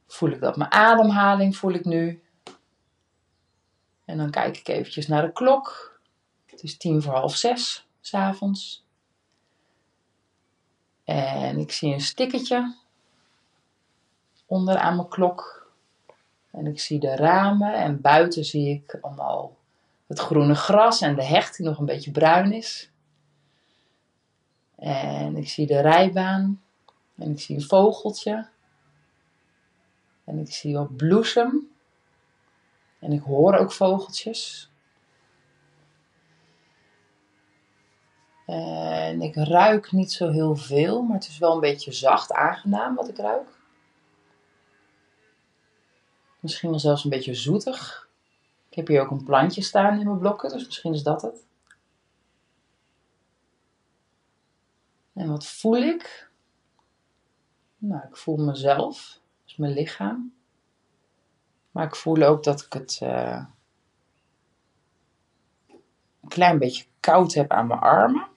voel 0.07 0.31
ik 0.31 0.41
dat 0.41 0.57
mijn 0.57 0.73
ademhaling 0.73 1.57
voel 1.57 1.73
ik 1.73 1.85
nu. 1.85 2.23
En 4.05 4.17
dan 4.17 4.31
kijk 4.31 4.57
ik 4.57 4.69
eventjes 4.69 5.07
naar 5.07 5.23
de 5.23 5.33
klok. 5.33 5.99
Het 6.47 6.63
is 6.63 6.77
tien 6.77 7.03
voor 7.03 7.15
half 7.15 7.37
zes, 7.37 7.89
s'avonds. 8.01 8.86
En 11.07 11.59
ik 11.59 11.73
zie 11.73 11.93
een 11.93 12.01
stickertje 12.01 12.75
onder 14.47 14.77
aan 14.77 14.97
mijn 14.97 15.09
klok. 15.09 15.71
En 16.51 16.67
ik 16.67 16.81
zie 16.81 17.01
de 17.01 17.17
ramen 17.17 17.75
en 17.75 18.01
buiten 18.01 18.45
zie 18.45 18.75
ik 18.75 18.99
allemaal 19.01 19.57
het 20.07 20.19
groene 20.19 20.55
gras 20.55 21.01
en 21.01 21.15
de 21.15 21.25
hecht 21.25 21.57
die 21.57 21.67
nog 21.67 21.79
een 21.79 21.85
beetje 21.85 22.11
bruin 22.11 22.53
is. 22.53 22.91
En 24.77 25.37
ik 25.37 25.49
zie 25.49 25.67
de 25.67 25.81
rijbaan 25.81 26.63
en 27.17 27.31
ik 27.31 27.41
zie 27.41 27.57
een 27.57 27.63
vogeltje. 27.63 28.49
En 30.25 30.39
ik 30.39 30.53
zie 30.53 30.75
wat 30.77 30.97
bloesem. 30.97 31.71
En 32.99 33.13
ik 33.13 33.23
hoor 33.23 33.55
ook 33.55 33.73
vogeltjes. 33.73 34.71
En 38.47 39.21
ik 39.21 39.35
ruik 39.35 39.93
niet 39.93 40.13
zo 40.13 40.31
heel 40.31 40.57
veel, 40.57 41.03
maar 41.03 41.17
het 41.17 41.29
is 41.29 41.39
wel 41.39 41.55
een 41.55 41.61
beetje 41.61 41.93
zacht 41.93 42.33
aangenaam 42.33 42.95
wat 42.95 43.09
ik 43.09 43.17
ruik. 43.17 43.49
Misschien 46.41 46.71
wel 46.71 46.79
zelfs 46.79 47.05
een 47.05 47.11
beetje 47.11 47.35
zoetig. 47.35 48.09
Ik 48.69 48.77
heb 48.77 48.87
hier 48.87 49.01
ook 49.01 49.11
een 49.11 49.25
plantje 49.25 49.63
staan 49.63 49.99
in 49.99 50.07
mijn 50.07 50.19
blokken, 50.19 50.51
dus 50.51 50.67
misschien 50.67 50.95
is 50.95 51.03
dat 51.03 51.23
het. 51.23 51.45
En 55.13 55.29
wat 55.29 55.47
voel 55.47 55.77
ik? 55.77 56.31
Nou, 57.79 58.03
ik 58.09 58.17
voel 58.17 58.37
mezelf, 58.37 59.21
dus 59.45 59.57
mijn 59.57 59.73
lichaam. 59.73 60.35
Maar 61.71 61.87
ik 61.87 61.97
voel 61.97 62.23
ook 62.23 62.45
dat 62.45 62.61
ik 62.61 62.73
het 62.73 63.01
uh, 63.03 63.45
een 66.23 66.29
klein 66.29 66.59
beetje 66.59 66.85
koud 67.01 67.35
heb 67.35 67.51
aan 67.51 67.67
mijn 67.67 67.81
armen. 67.81 68.35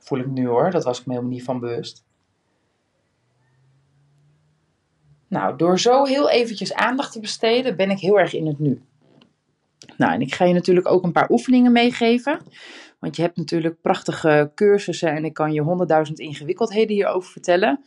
Voel 0.00 0.18
ik 0.18 0.26
nu 0.26 0.46
hoor, 0.46 0.70
dat 0.70 0.84
was 0.84 1.00
ik 1.00 1.06
me 1.06 1.12
helemaal 1.12 1.34
niet 1.34 1.44
van 1.44 1.60
bewust. 1.60 2.04
Nou, 5.28 5.56
door 5.56 5.78
zo 5.78 6.04
heel 6.04 6.30
eventjes 6.30 6.74
aandacht 6.74 7.12
te 7.12 7.20
besteden, 7.20 7.76
ben 7.76 7.90
ik 7.90 7.98
heel 7.98 8.18
erg 8.18 8.34
in 8.34 8.46
het 8.46 8.58
nu. 8.58 8.82
Nou, 9.96 10.12
en 10.12 10.20
ik 10.20 10.34
ga 10.34 10.44
je 10.44 10.54
natuurlijk 10.54 10.88
ook 10.88 11.04
een 11.04 11.12
paar 11.12 11.30
oefeningen 11.30 11.72
meegeven. 11.72 12.40
Want 12.98 13.16
je 13.16 13.22
hebt 13.22 13.36
natuurlijk 13.36 13.80
prachtige 13.80 14.50
cursussen 14.54 15.10
en 15.10 15.24
ik 15.24 15.34
kan 15.34 15.52
je 15.52 15.60
honderdduizend 15.60 16.18
ingewikkeldheden 16.18 16.94
hierover 16.94 17.30
vertellen. 17.30 17.84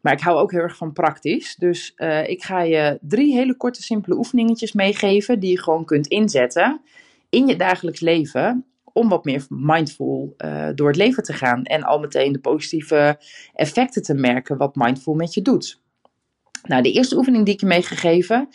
Maar 0.00 0.12
ik 0.12 0.20
hou 0.20 0.38
ook 0.38 0.50
heel 0.50 0.60
erg 0.60 0.76
van 0.76 0.92
praktisch. 0.92 1.56
Dus 1.56 1.92
uh, 1.96 2.28
ik 2.28 2.42
ga 2.42 2.62
je 2.62 2.98
drie 3.00 3.34
hele 3.34 3.56
korte, 3.56 3.82
simpele 3.82 4.16
oefeningetjes 4.16 4.72
meegeven 4.72 5.40
die 5.40 5.50
je 5.50 5.62
gewoon 5.62 5.84
kunt 5.84 6.06
inzetten 6.06 6.80
in 7.28 7.46
je 7.46 7.56
dagelijks 7.56 8.00
leven. 8.00 8.64
Om 8.92 9.08
wat 9.08 9.24
meer 9.24 9.46
mindful 9.48 10.34
uh, 10.38 10.68
door 10.74 10.88
het 10.88 10.96
leven 10.96 11.22
te 11.22 11.32
gaan. 11.32 11.62
En 11.62 11.82
al 11.82 11.98
meteen 11.98 12.32
de 12.32 12.40
positieve 12.40 13.18
effecten 13.54 14.02
te 14.02 14.14
merken 14.14 14.56
wat 14.56 14.74
mindful 14.74 15.14
met 15.14 15.34
je 15.34 15.42
doet. 15.42 15.80
Nou, 16.62 16.82
de 16.82 16.92
eerste 16.92 17.16
oefening 17.16 17.44
die 17.44 17.54
ik 17.54 17.60
je 17.60 17.66
meegegeven 17.66 18.48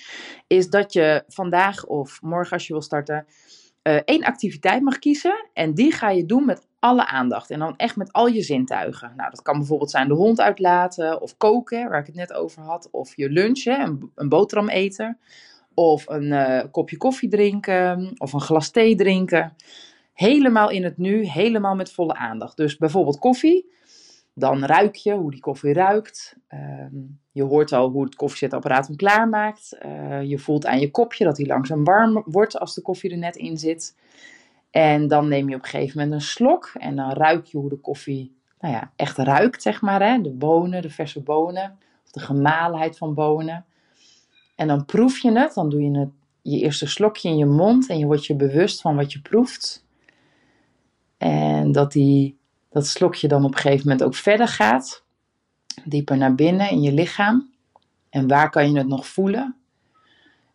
is 0.47 0.69
dat 0.69 0.93
je 0.93 1.23
vandaag 1.27 1.85
of 1.85 2.21
morgen 2.21 2.53
als 2.53 2.67
je 2.67 2.73
wil 2.73 2.81
starten 2.81 3.25
uh, 3.87 3.99
één 4.05 4.23
activiteit 4.23 4.81
mag 4.81 4.99
kiezen. 4.99 5.49
En 5.53 5.73
die 5.73 5.91
ga 5.91 6.09
je 6.09 6.25
doen 6.25 6.45
met 6.45 6.67
alle 6.79 7.07
aandacht. 7.07 7.49
En 7.49 7.59
dan 7.59 7.75
echt 7.77 7.95
met 7.95 8.13
al 8.13 8.27
je 8.27 8.41
zintuigen. 8.41 9.13
Nou, 9.15 9.29
dat 9.29 9.41
kan 9.41 9.57
bijvoorbeeld 9.57 9.91
zijn 9.91 10.07
de 10.07 10.13
hond 10.13 10.41
uitlaten 10.41 11.21
of 11.21 11.37
koken, 11.37 11.89
waar 11.89 11.99
ik 11.99 12.05
het 12.05 12.15
net 12.15 12.33
over 12.33 12.61
had. 12.61 12.87
Of 12.91 13.15
je 13.15 13.29
lunchen, 13.29 13.81
een, 13.81 14.11
een 14.15 14.29
boterham 14.29 14.69
eten. 14.69 15.17
Of 15.73 16.07
een 16.07 16.31
uh, 16.31 16.63
kopje 16.71 16.97
koffie 16.97 17.29
drinken. 17.29 18.13
Of 18.17 18.33
een 18.33 18.41
glas 18.41 18.71
thee 18.71 18.95
drinken. 18.95 19.55
Helemaal 20.15 20.69
in 20.69 20.83
het 20.83 20.97
nu, 20.97 21.25
helemaal 21.25 21.75
met 21.75 21.91
volle 21.91 22.13
aandacht. 22.13 22.57
Dus 22.57 22.77
bijvoorbeeld 22.77 23.19
koffie. 23.19 23.73
Dan 24.33 24.63
ruik 24.63 24.95
je 24.95 25.13
hoe 25.13 25.31
die 25.31 25.39
koffie 25.39 25.73
ruikt. 25.73 26.35
Uh, 26.49 26.59
je 27.31 27.43
hoort 27.43 27.71
al 27.71 27.89
hoe 27.89 28.03
het 28.03 28.15
koffiezetapparaat 28.15 28.87
hem 28.87 28.95
klaarmaakt. 28.95 29.77
Uh, 29.85 30.23
je 30.23 30.39
voelt 30.39 30.65
aan 30.65 30.79
je 30.79 30.91
kopje 30.91 31.23
dat 31.23 31.37
hij 31.37 31.45
langzaam 31.45 31.83
warm 31.83 32.23
wordt 32.25 32.59
als 32.59 32.75
de 32.75 32.81
koffie 32.81 33.11
er 33.11 33.17
net 33.17 33.35
in 33.35 33.57
zit. 33.57 33.95
En 34.71 35.07
dan 35.07 35.27
neem 35.27 35.49
je 35.49 35.55
op 35.55 35.63
een 35.63 35.69
gegeven 35.69 35.97
moment 35.97 36.15
een 36.15 36.27
slok 36.27 36.71
en 36.77 36.95
dan 36.95 37.11
ruik 37.11 37.45
je 37.45 37.57
hoe 37.57 37.69
de 37.69 37.79
koffie 37.79 38.35
nou 38.59 38.73
ja, 38.73 38.91
echt 38.95 39.17
ruikt, 39.17 39.61
zeg 39.61 39.81
maar. 39.81 40.01
Hè? 40.01 40.21
De 40.21 40.31
bonen, 40.31 40.81
de 40.81 40.89
verse 40.89 41.21
bonen, 41.21 41.77
of 42.05 42.11
de 42.11 42.19
gemalenheid 42.19 42.97
van 42.97 43.13
bonen. 43.13 43.65
En 44.55 44.67
dan 44.67 44.85
proef 44.85 45.17
je 45.17 45.31
het, 45.31 45.53
dan 45.53 45.69
doe 45.69 45.81
je 45.81 45.99
het, 45.99 46.09
je 46.41 46.59
eerste 46.59 46.87
slokje 46.87 47.29
in 47.29 47.37
je 47.37 47.45
mond 47.45 47.89
en 47.89 47.97
je 47.97 48.05
wordt 48.05 48.25
je 48.25 48.35
bewust 48.35 48.81
van 48.81 48.95
wat 48.95 49.13
je 49.13 49.21
proeft. 49.21 49.84
En 51.17 51.71
dat 51.71 51.91
die, 51.91 52.37
dat 52.69 52.87
slokje 52.87 53.27
dan 53.27 53.45
op 53.45 53.51
een 53.51 53.59
gegeven 53.59 53.87
moment 53.87 54.03
ook 54.03 54.15
verder 54.15 54.47
gaat, 54.47 55.03
dieper 55.83 56.17
naar 56.17 56.35
binnen 56.35 56.69
in 56.69 56.81
je 56.81 56.93
lichaam. 56.93 57.49
En 58.09 58.27
waar 58.27 58.49
kan 58.49 58.71
je 58.71 58.77
het 58.77 58.87
nog 58.87 59.07
voelen? 59.07 59.55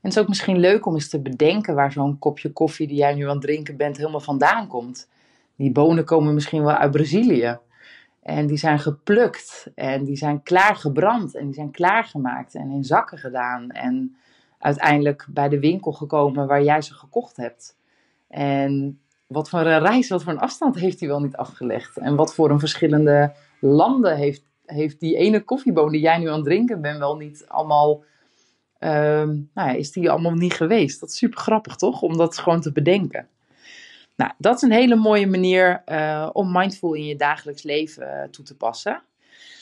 En 0.01 0.09
het 0.09 0.12
is 0.12 0.18
ook 0.18 0.29
misschien 0.29 0.59
leuk 0.59 0.87
om 0.87 0.94
eens 0.94 1.09
te 1.09 1.20
bedenken 1.20 1.75
waar 1.75 1.92
zo'n 1.92 2.18
kopje 2.18 2.53
koffie 2.53 2.87
die 2.87 2.96
jij 2.96 3.14
nu 3.14 3.25
aan 3.25 3.31
het 3.31 3.40
drinken 3.40 3.77
bent 3.77 3.96
helemaal 3.96 4.20
vandaan 4.20 4.66
komt. 4.66 5.09
Die 5.57 5.73
bonen 5.73 6.05
komen 6.05 6.35
misschien 6.35 6.62
wel 6.62 6.75
uit 6.75 6.90
Brazilië. 6.90 7.59
En 8.23 8.46
die 8.46 8.57
zijn 8.57 8.79
geplukt 8.79 9.70
en 9.75 10.05
die 10.05 10.16
zijn 10.16 10.42
klaargebrand 10.42 11.35
en 11.35 11.44
die 11.44 11.55
zijn 11.55 11.70
klaargemaakt 11.70 12.55
en 12.55 12.70
in 12.70 12.85
zakken 12.85 13.18
gedaan. 13.18 13.70
En 13.70 14.16
uiteindelijk 14.59 15.27
bij 15.29 15.49
de 15.49 15.59
winkel 15.59 15.92
gekomen 15.92 16.46
waar 16.46 16.62
jij 16.62 16.83
ze 16.83 16.94
gekocht 16.94 17.37
hebt. 17.37 17.77
En 18.29 19.01
wat 19.31 19.49
voor 19.49 19.61
een 19.61 19.81
reis, 19.81 20.09
wat 20.09 20.23
voor 20.23 20.33
een 20.33 20.38
afstand 20.38 20.75
heeft 20.75 21.01
hij 21.01 21.09
wel 21.09 21.21
niet 21.21 21.37
afgelegd? 21.37 21.97
En 21.97 22.16
wat 22.16 22.35
voor 22.35 22.51
een 22.51 22.59
verschillende 22.59 23.33
landen 23.61 24.16
heeft, 24.16 24.43
heeft 24.66 25.01
die 25.01 25.16
ene 25.16 25.45
koffieboon 25.45 25.93
die 25.93 26.01
jij 26.01 26.19
nu 26.19 26.29
aan 26.29 26.35
het 26.35 26.45
drinken 26.45 26.81
bent 26.81 26.99
wel 26.99 27.16
niet 27.16 27.45
allemaal 27.49 28.05
um, 28.79 29.51
nou 29.55 29.69
ja, 29.69 29.71
is 29.71 29.93
die 29.93 30.11
allemaal 30.11 30.35
niet 30.35 30.53
geweest. 30.53 31.01
Dat 31.01 31.09
is 31.09 31.16
super 31.16 31.38
grappig, 31.38 31.77
toch? 31.77 32.03
Om 32.03 32.16
dat 32.16 32.38
gewoon 32.38 32.61
te 32.61 32.73
bedenken. 32.73 33.29
Nou, 34.16 34.33
dat 34.38 34.57
is 34.57 34.62
een 34.62 34.73
hele 34.73 34.97
mooie 34.97 35.27
manier 35.27 35.83
uh, 35.87 36.31
om 36.33 36.53
mindful 36.53 36.95
in 36.95 37.05
je 37.05 37.16
dagelijks 37.16 37.62
leven 37.62 38.07
uh, 38.07 38.23
toe 38.31 38.45
te 38.45 38.57
passen. 38.57 39.03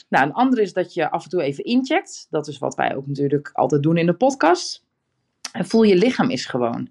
Nou, 0.07 0.25
een 0.25 0.33
andere 0.33 0.61
is 0.61 0.73
dat 0.73 0.93
je 0.93 1.11
af 1.11 1.23
en 1.23 1.29
toe 1.29 1.41
even 1.41 1.63
incheckt. 1.63 2.27
Dat 2.29 2.47
is 2.47 2.57
wat 2.57 2.75
wij 2.75 2.95
ook 2.95 3.07
natuurlijk 3.07 3.49
altijd 3.53 3.83
doen 3.83 3.97
in 3.97 4.05
de 4.05 4.13
podcast. 4.13 4.87
En 5.51 5.65
voel 5.65 5.83
je 5.83 5.95
lichaam 5.95 6.29
is 6.29 6.45
gewoon. 6.45 6.89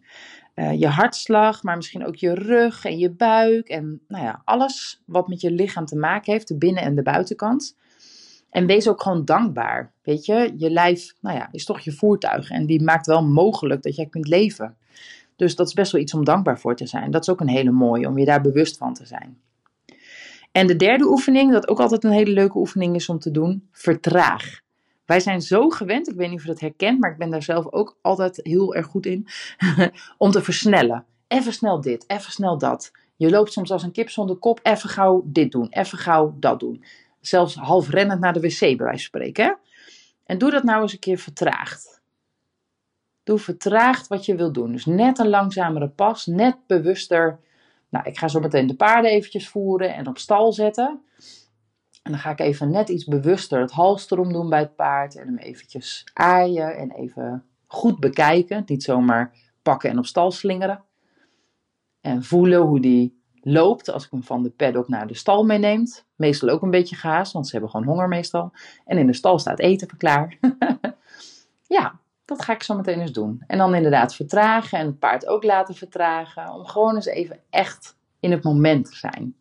Uh, 0.59 0.79
je 0.79 0.87
hartslag, 0.87 1.63
maar 1.63 1.77
misschien 1.77 2.07
ook 2.07 2.17
je 2.17 2.35
rug 2.35 2.85
en 2.85 2.99
je 2.99 3.11
buik. 3.11 3.69
En 3.69 4.01
nou 4.09 4.25
ja, 4.25 4.43
alles 4.45 5.03
wat 5.07 5.29
met 5.29 5.41
je 5.41 5.51
lichaam 5.51 5.85
te 5.85 5.97
maken 5.97 6.33
heeft, 6.33 6.49
de 6.49 6.57
binnen- 6.57 6.83
en 6.83 6.95
de 6.95 7.03
buitenkant. 7.03 7.77
En 8.51 8.67
wees 8.67 8.89
ook 8.89 9.03
gewoon 9.03 9.25
dankbaar. 9.25 9.93
Weet 10.03 10.25
je, 10.25 10.55
je 10.57 10.71
lijf 10.71 11.15
nou 11.21 11.37
ja, 11.37 11.49
is 11.53 11.65
toch 11.65 11.81
je 11.81 11.93
voertuig 11.93 12.51
en 12.51 12.67
die 12.67 12.83
maakt 12.83 13.07
wel 13.07 13.25
mogelijk 13.25 13.83
dat 13.83 13.97
jij 13.97 14.07
kunt 14.07 14.29
leven. 14.29 14.77
Dus 15.37 15.57
dat 15.57 15.67
is 15.67 15.75
best 15.75 15.93
wel 15.93 16.01
iets 16.01 16.15
om 16.15 16.25
dankbaar 16.25 16.59
voor 16.59 16.77
te 16.77 16.87
zijn. 16.87 17.11
Dat 17.11 17.23
is 17.23 17.29
ook 17.29 17.41
een 17.41 17.49
hele 17.49 17.71
mooie, 17.71 18.09
om 18.09 18.19
je 18.19 18.25
daar 18.25 18.41
bewust 18.41 18.77
van 18.77 18.95
te 18.95 19.07
zijn. 19.07 19.39
En 20.53 20.67
de 20.67 20.77
derde 20.77 21.05
oefening, 21.05 21.53
dat 21.53 21.69
ook 21.69 21.81
altijd 21.81 22.05
een 22.05 22.11
hele 22.11 22.33
leuke 22.33 22.59
oefening 22.59 22.95
is 22.95 23.09
om 23.09 23.19
te 23.19 23.31
doen, 23.31 23.69
vertraag. 23.73 24.61
Wij 25.09 25.21
zijn 25.21 25.41
zo 25.41 25.69
gewend, 25.69 26.09
ik 26.09 26.17
weet 26.17 26.29
niet 26.29 26.39
of 26.39 26.45
je 26.45 26.49
dat 26.49 26.61
herkent, 26.61 27.01
maar 27.01 27.11
ik 27.11 27.19
ben 27.19 27.31
daar 27.31 27.43
zelf 27.43 27.73
ook 27.73 27.99
altijd 28.03 28.41
heel 28.43 28.75
erg 28.75 28.87
goed 28.87 29.07
in, 29.07 29.27
om 30.19 30.31
te 30.31 30.43
versnellen. 30.43 31.05
Even 31.29 31.53
snel 31.53 31.81
dit, 31.81 32.05
even 32.07 32.33
snel 32.33 32.59
dat. 32.59 32.93
Je 33.17 33.31
loopt 33.31 33.53
soms 33.53 33.71
als 33.71 33.83
een 33.83 33.93
kip 33.93 34.11
zonder 34.11 34.37
kop, 34.37 34.61
even 34.63 34.89
gauw 34.89 35.23
dit 35.25 35.53
doen, 35.53 35.67
even 35.71 35.99
gauw 35.99 36.37
dat 36.39 36.61
doen 36.61 36.85
zelfs 37.21 37.55
half 37.55 37.91
rennend 37.91 38.21
naar 38.21 38.33
de 38.33 38.41
wc, 38.41 38.59
bij 38.61 38.77
wijze 38.77 38.91
van 38.91 38.99
spreken. 38.99 39.59
En 40.25 40.39
doe 40.39 40.51
dat 40.51 40.63
nou 40.63 40.83
eens 40.83 40.93
een 40.93 40.99
keer 40.99 41.19
vertraagd. 41.19 42.01
Doe 43.23 43.39
vertraagd 43.39 44.09
wat 44.09 44.25
je 44.25 44.35
wil 44.35 44.53
doen. 44.53 44.73
Dus 44.73 44.87
net 44.87 45.19
een 45.19 45.29
langzamere 45.29 45.89
pas, 45.89 46.27
net 46.27 46.57
bewuster 46.67 47.39
Nou, 47.91 48.09
ik 48.09 48.19
ga 48.19 48.29
zo 48.29 48.41
meteen 48.41 48.67
de 48.67 48.77
paarden 48.77 49.11
eventjes 49.11 49.49
voeren 49.49 49.95
en 49.95 50.07
op 50.09 50.19
stal 50.19 50.53
zetten. 50.53 51.03
En 52.09 52.15
dan 52.15 52.23
ga 52.23 52.31
ik 52.31 52.41
even 52.41 52.71
net 52.71 52.89
iets 52.89 53.05
bewuster 53.05 53.61
het 53.61 53.71
halster 53.71 54.17
doen 54.17 54.49
bij 54.49 54.59
het 54.59 54.77
paard. 54.77 55.17
En 55.17 55.27
hem 55.27 55.37
eventjes 55.37 56.07
aaien 56.13 56.77
en 56.77 56.91
even 56.91 57.45
goed 57.67 58.01
bekijken. 58.01 58.63
Niet 58.67 58.83
zomaar 58.83 59.33
pakken 59.63 59.91
en 59.91 59.99
op 59.99 60.07
stal 60.07 60.31
slingeren. 60.31 60.85
En 62.01 62.25
voelen 62.25 62.61
hoe 62.61 62.81
die 62.81 63.23
loopt 63.41 63.91
als 63.91 64.05
ik 64.05 64.11
hem 64.11 64.23
van 64.23 64.43
de 64.43 64.51
paddock 64.51 64.89
naar 64.89 65.07
de 65.07 65.15
stal 65.15 65.45
meeneemt. 65.45 66.07
Meestal 66.17 66.49
ook 66.49 66.63
een 66.63 66.71
beetje 66.71 66.97
gaas, 66.97 67.33
want 67.33 67.47
ze 67.47 67.53
hebben 67.53 67.71
gewoon 67.71 67.87
honger 67.87 68.09
meestal. 68.09 68.53
En 68.85 68.99
in 68.99 69.07
de 69.07 69.13
stal 69.13 69.39
staat 69.39 69.59
eten 69.59 69.97
klaar. 69.97 70.39
ja, 71.79 72.01
dat 72.25 72.43
ga 72.43 72.53
ik 72.53 72.63
zo 72.63 72.75
meteen 72.75 73.01
eens 73.01 73.13
doen. 73.13 73.45
En 73.47 73.59
dan 73.59 73.75
inderdaad 73.75 74.15
vertragen 74.15 74.79
en 74.79 74.87
het 74.87 74.99
paard 74.99 75.27
ook 75.27 75.45
laten 75.45 75.75
vertragen. 75.75 76.55
Om 76.55 76.67
gewoon 76.67 76.95
eens 76.95 77.07
even 77.07 77.41
echt 77.51 77.97
in 78.21 78.31
het 78.31 78.43
moment 78.43 78.85
te 78.85 78.97
zijn. 78.97 79.37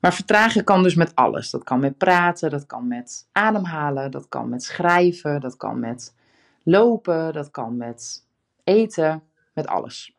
Maar 0.00 0.14
vertragen 0.14 0.64
kan 0.64 0.82
dus 0.82 0.94
met 0.94 1.14
alles. 1.14 1.50
Dat 1.50 1.64
kan 1.64 1.80
met 1.80 1.98
praten, 1.98 2.50
dat 2.50 2.66
kan 2.66 2.88
met 2.88 3.28
ademhalen, 3.32 4.10
dat 4.10 4.28
kan 4.28 4.48
met 4.48 4.62
schrijven, 4.62 5.40
dat 5.40 5.56
kan 5.56 5.78
met 5.80 6.14
lopen, 6.62 7.32
dat 7.32 7.50
kan 7.50 7.76
met 7.76 8.26
eten, 8.64 9.22
met 9.54 9.66
alles. 9.66 10.18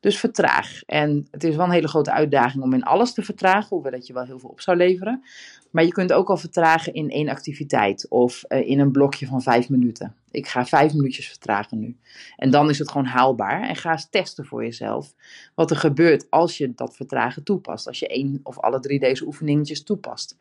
Dus 0.00 0.18
vertraag. 0.18 0.82
En 0.86 1.26
het 1.30 1.44
is 1.44 1.56
wel 1.56 1.64
een 1.64 1.70
hele 1.70 1.88
grote 1.88 2.12
uitdaging 2.12 2.62
om 2.62 2.72
in 2.72 2.82
alles 2.82 3.12
te 3.12 3.22
vertragen, 3.22 3.68
hoewel 3.68 3.90
dat 3.90 4.06
je 4.06 4.12
wel 4.12 4.24
heel 4.24 4.38
veel 4.38 4.48
op 4.48 4.60
zou 4.60 4.76
leveren. 4.76 5.24
Maar 5.70 5.84
je 5.84 5.92
kunt 5.92 6.12
ook 6.12 6.28
al 6.28 6.36
vertragen 6.36 6.94
in 6.94 7.10
één 7.10 7.28
activiteit 7.28 8.06
of 8.08 8.44
uh, 8.48 8.68
in 8.68 8.80
een 8.80 8.90
blokje 8.90 9.26
van 9.26 9.42
vijf 9.42 9.68
minuten. 9.68 10.14
Ik 10.30 10.48
ga 10.48 10.66
vijf 10.66 10.92
minuutjes 10.94 11.28
vertragen 11.28 11.78
nu. 11.78 11.96
En 12.36 12.50
dan 12.50 12.70
is 12.70 12.78
het 12.78 12.90
gewoon 12.90 13.06
haalbaar. 13.06 13.68
En 13.68 13.76
ga 13.76 13.92
eens 13.92 14.08
testen 14.10 14.46
voor 14.46 14.64
jezelf 14.64 15.14
wat 15.54 15.70
er 15.70 15.76
gebeurt 15.76 16.26
als 16.30 16.58
je 16.58 16.74
dat 16.74 16.96
vertragen 16.96 17.42
toepast. 17.42 17.86
Als 17.86 17.98
je 17.98 18.08
één 18.08 18.40
of 18.42 18.58
alle 18.58 18.80
drie 18.80 18.98
deze 18.98 19.26
oefeningetjes 19.26 19.82
toepast. 19.82 20.36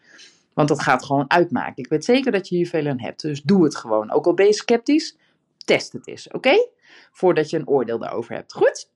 Want 0.53 0.67
dat 0.67 0.81
gaat 0.81 1.05
gewoon 1.05 1.29
uitmaken. 1.29 1.83
Ik 1.83 1.89
weet 1.89 2.05
zeker 2.05 2.31
dat 2.31 2.47
je 2.47 2.55
hier 2.55 2.67
veel 2.67 2.87
aan 2.87 2.99
hebt. 2.99 3.21
Dus 3.21 3.41
doe 3.41 3.63
het 3.63 3.75
gewoon. 3.75 4.11
Ook 4.11 4.25
al 4.25 4.33
ben 4.33 4.45
je 4.45 4.53
sceptisch, 4.53 5.17
test 5.65 5.93
het 5.93 6.07
eens. 6.07 6.27
Oké? 6.31 6.67
Voordat 7.11 7.49
je 7.49 7.57
een 7.57 7.67
oordeel 7.67 7.99
daarover 7.99 8.35
hebt. 8.35 8.53
Goed? 8.53 8.89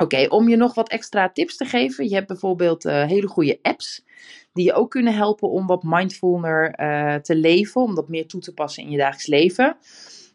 Oké, 0.00 0.26
om 0.28 0.48
je 0.48 0.56
nog 0.56 0.74
wat 0.74 0.88
extra 0.88 1.28
tips 1.28 1.56
te 1.56 1.64
geven. 1.64 2.08
Je 2.08 2.14
hebt 2.14 2.26
bijvoorbeeld 2.26 2.84
uh, 2.84 3.04
hele 3.04 3.26
goede 3.26 3.58
apps 3.62 4.04
die 4.52 4.64
je 4.64 4.72
ook 4.72 4.90
kunnen 4.90 5.14
helpen 5.14 5.50
om 5.50 5.66
wat 5.66 5.82
mindfulner 5.82 6.80
uh, 6.80 7.14
te 7.14 7.36
leven, 7.36 7.82
om 7.82 7.94
dat 7.94 8.08
meer 8.08 8.26
toe 8.26 8.40
te 8.40 8.54
passen 8.54 8.82
in 8.82 8.90
je 8.90 8.96
dagelijks 8.96 9.26
leven. 9.26 9.76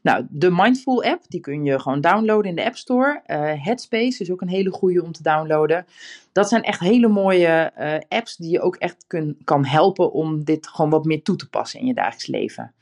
Nou, 0.01 0.25
de 0.29 0.51
Mindful 0.51 1.03
app, 1.03 1.23
die 1.27 1.39
kun 1.39 1.63
je 1.63 1.79
gewoon 1.79 2.01
downloaden 2.01 2.49
in 2.49 2.55
de 2.55 2.65
App 2.65 2.75
Store. 2.75 3.21
Uh, 3.27 3.65
Headspace 3.65 4.21
is 4.21 4.31
ook 4.31 4.41
een 4.41 4.49
hele 4.49 4.71
goede 4.71 5.03
om 5.03 5.11
te 5.11 5.23
downloaden. 5.23 5.85
Dat 6.31 6.49
zijn 6.49 6.63
echt 6.63 6.79
hele 6.79 7.07
mooie 7.07 7.71
apps 8.07 8.35
die 8.35 8.51
je 8.51 8.61
ook 8.61 8.75
echt 8.75 9.05
kun, 9.07 9.37
kan 9.43 9.65
helpen 9.65 10.11
om 10.11 10.43
dit 10.43 10.67
gewoon 10.67 10.91
wat 10.91 11.05
meer 11.05 11.23
toe 11.23 11.35
te 11.35 11.49
passen 11.49 11.79
in 11.79 11.85
je 11.85 11.93
dagelijks 11.93 12.27
leven. 12.27 12.73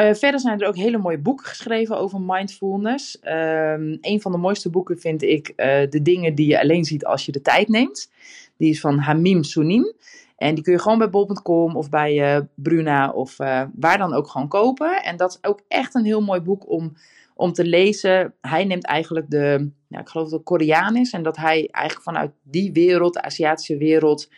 Uh, 0.00 0.14
verder 0.14 0.40
zijn 0.40 0.60
er 0.60 0.68
ook 0.68 0.76
hele 0.76 0.98
mooie 0.98 1.18
boeken 1.18 1.46
geschreven 1.46 1.98
over 1.98 2.20
mindfulness. 2.20 3.18
Um, 3.22 3.98
een 4.00 4.20
van 4.20 4.32
de 4.32 4.38
mooiste 4.38 4.70
boeken 4.70 4.98
vind 4.98 5.22
ik 5.22 5.52
De 5.90 6.02
dingen 6.02 6.34
die 6.34 6.46
je 6.46 6.60
alleen 6.60 6.84
ziet 6.84 7.04
als 7.04 7.26
je 7.26 7.32
de 7.32 7.42
tijd 7.42 7.68
neemt. 7.68 8.10
Die 8.56 8.70
is 8.70 8.80
van 8.80 8.98
Hamim 8.98 9.42
Sunim. 9.42 9.92
En 10.36 10.54
die 10.54 10.64
kun 10.64 10.72
je 10.72 10.78
gewoon 10.78 10.98
bij 10.98 11.10
bol.com 11.10 11.76
of 11.76 11.88
bij 11.88 12.36
uh, 12.36 12.42
Bruna 12.54 13.10
of 13.10 13.36
waar 13.74 13.98
dan 13.98 14.14
ook 14.14 14.28
gewoon 14.28 14.48
kopen. 14.48 15.02
En 15.02 15.16
dat 15.16 15.30
is 15.30 15.50
ook 15.50 15.60
echt 15.68 15.94
een 15.94 16.04
heel 16.04 16.22
mooi 16.22 16.40
boek 16.40 16.70
om, 16.70 16.96
om 17.34 17.52
te 17.52 17.64
lezen. 17.64 18.34
Hij 18.40 18.64
neemt 18.64 18.84
eigenlijk 18.84 19.30
de, 19.30 19.70
ik 19.88 20.08
geloof 20.08 20.28
dat 20.28 20.38
het 20.38 20.48
Koreaan 20.48 20.96
is. 20.96 21.12
En 21.12 21.22
dat 21.22 21.36
hij 21.36 21.68
eigenlijk 21.70 22.04
vanuit 22.04 22.30
die 22.42 22.72
wereld, 22.72 23.12
de 23.12 23.22
Aziatische 23.22 23.76
wereld, 23.76 24.28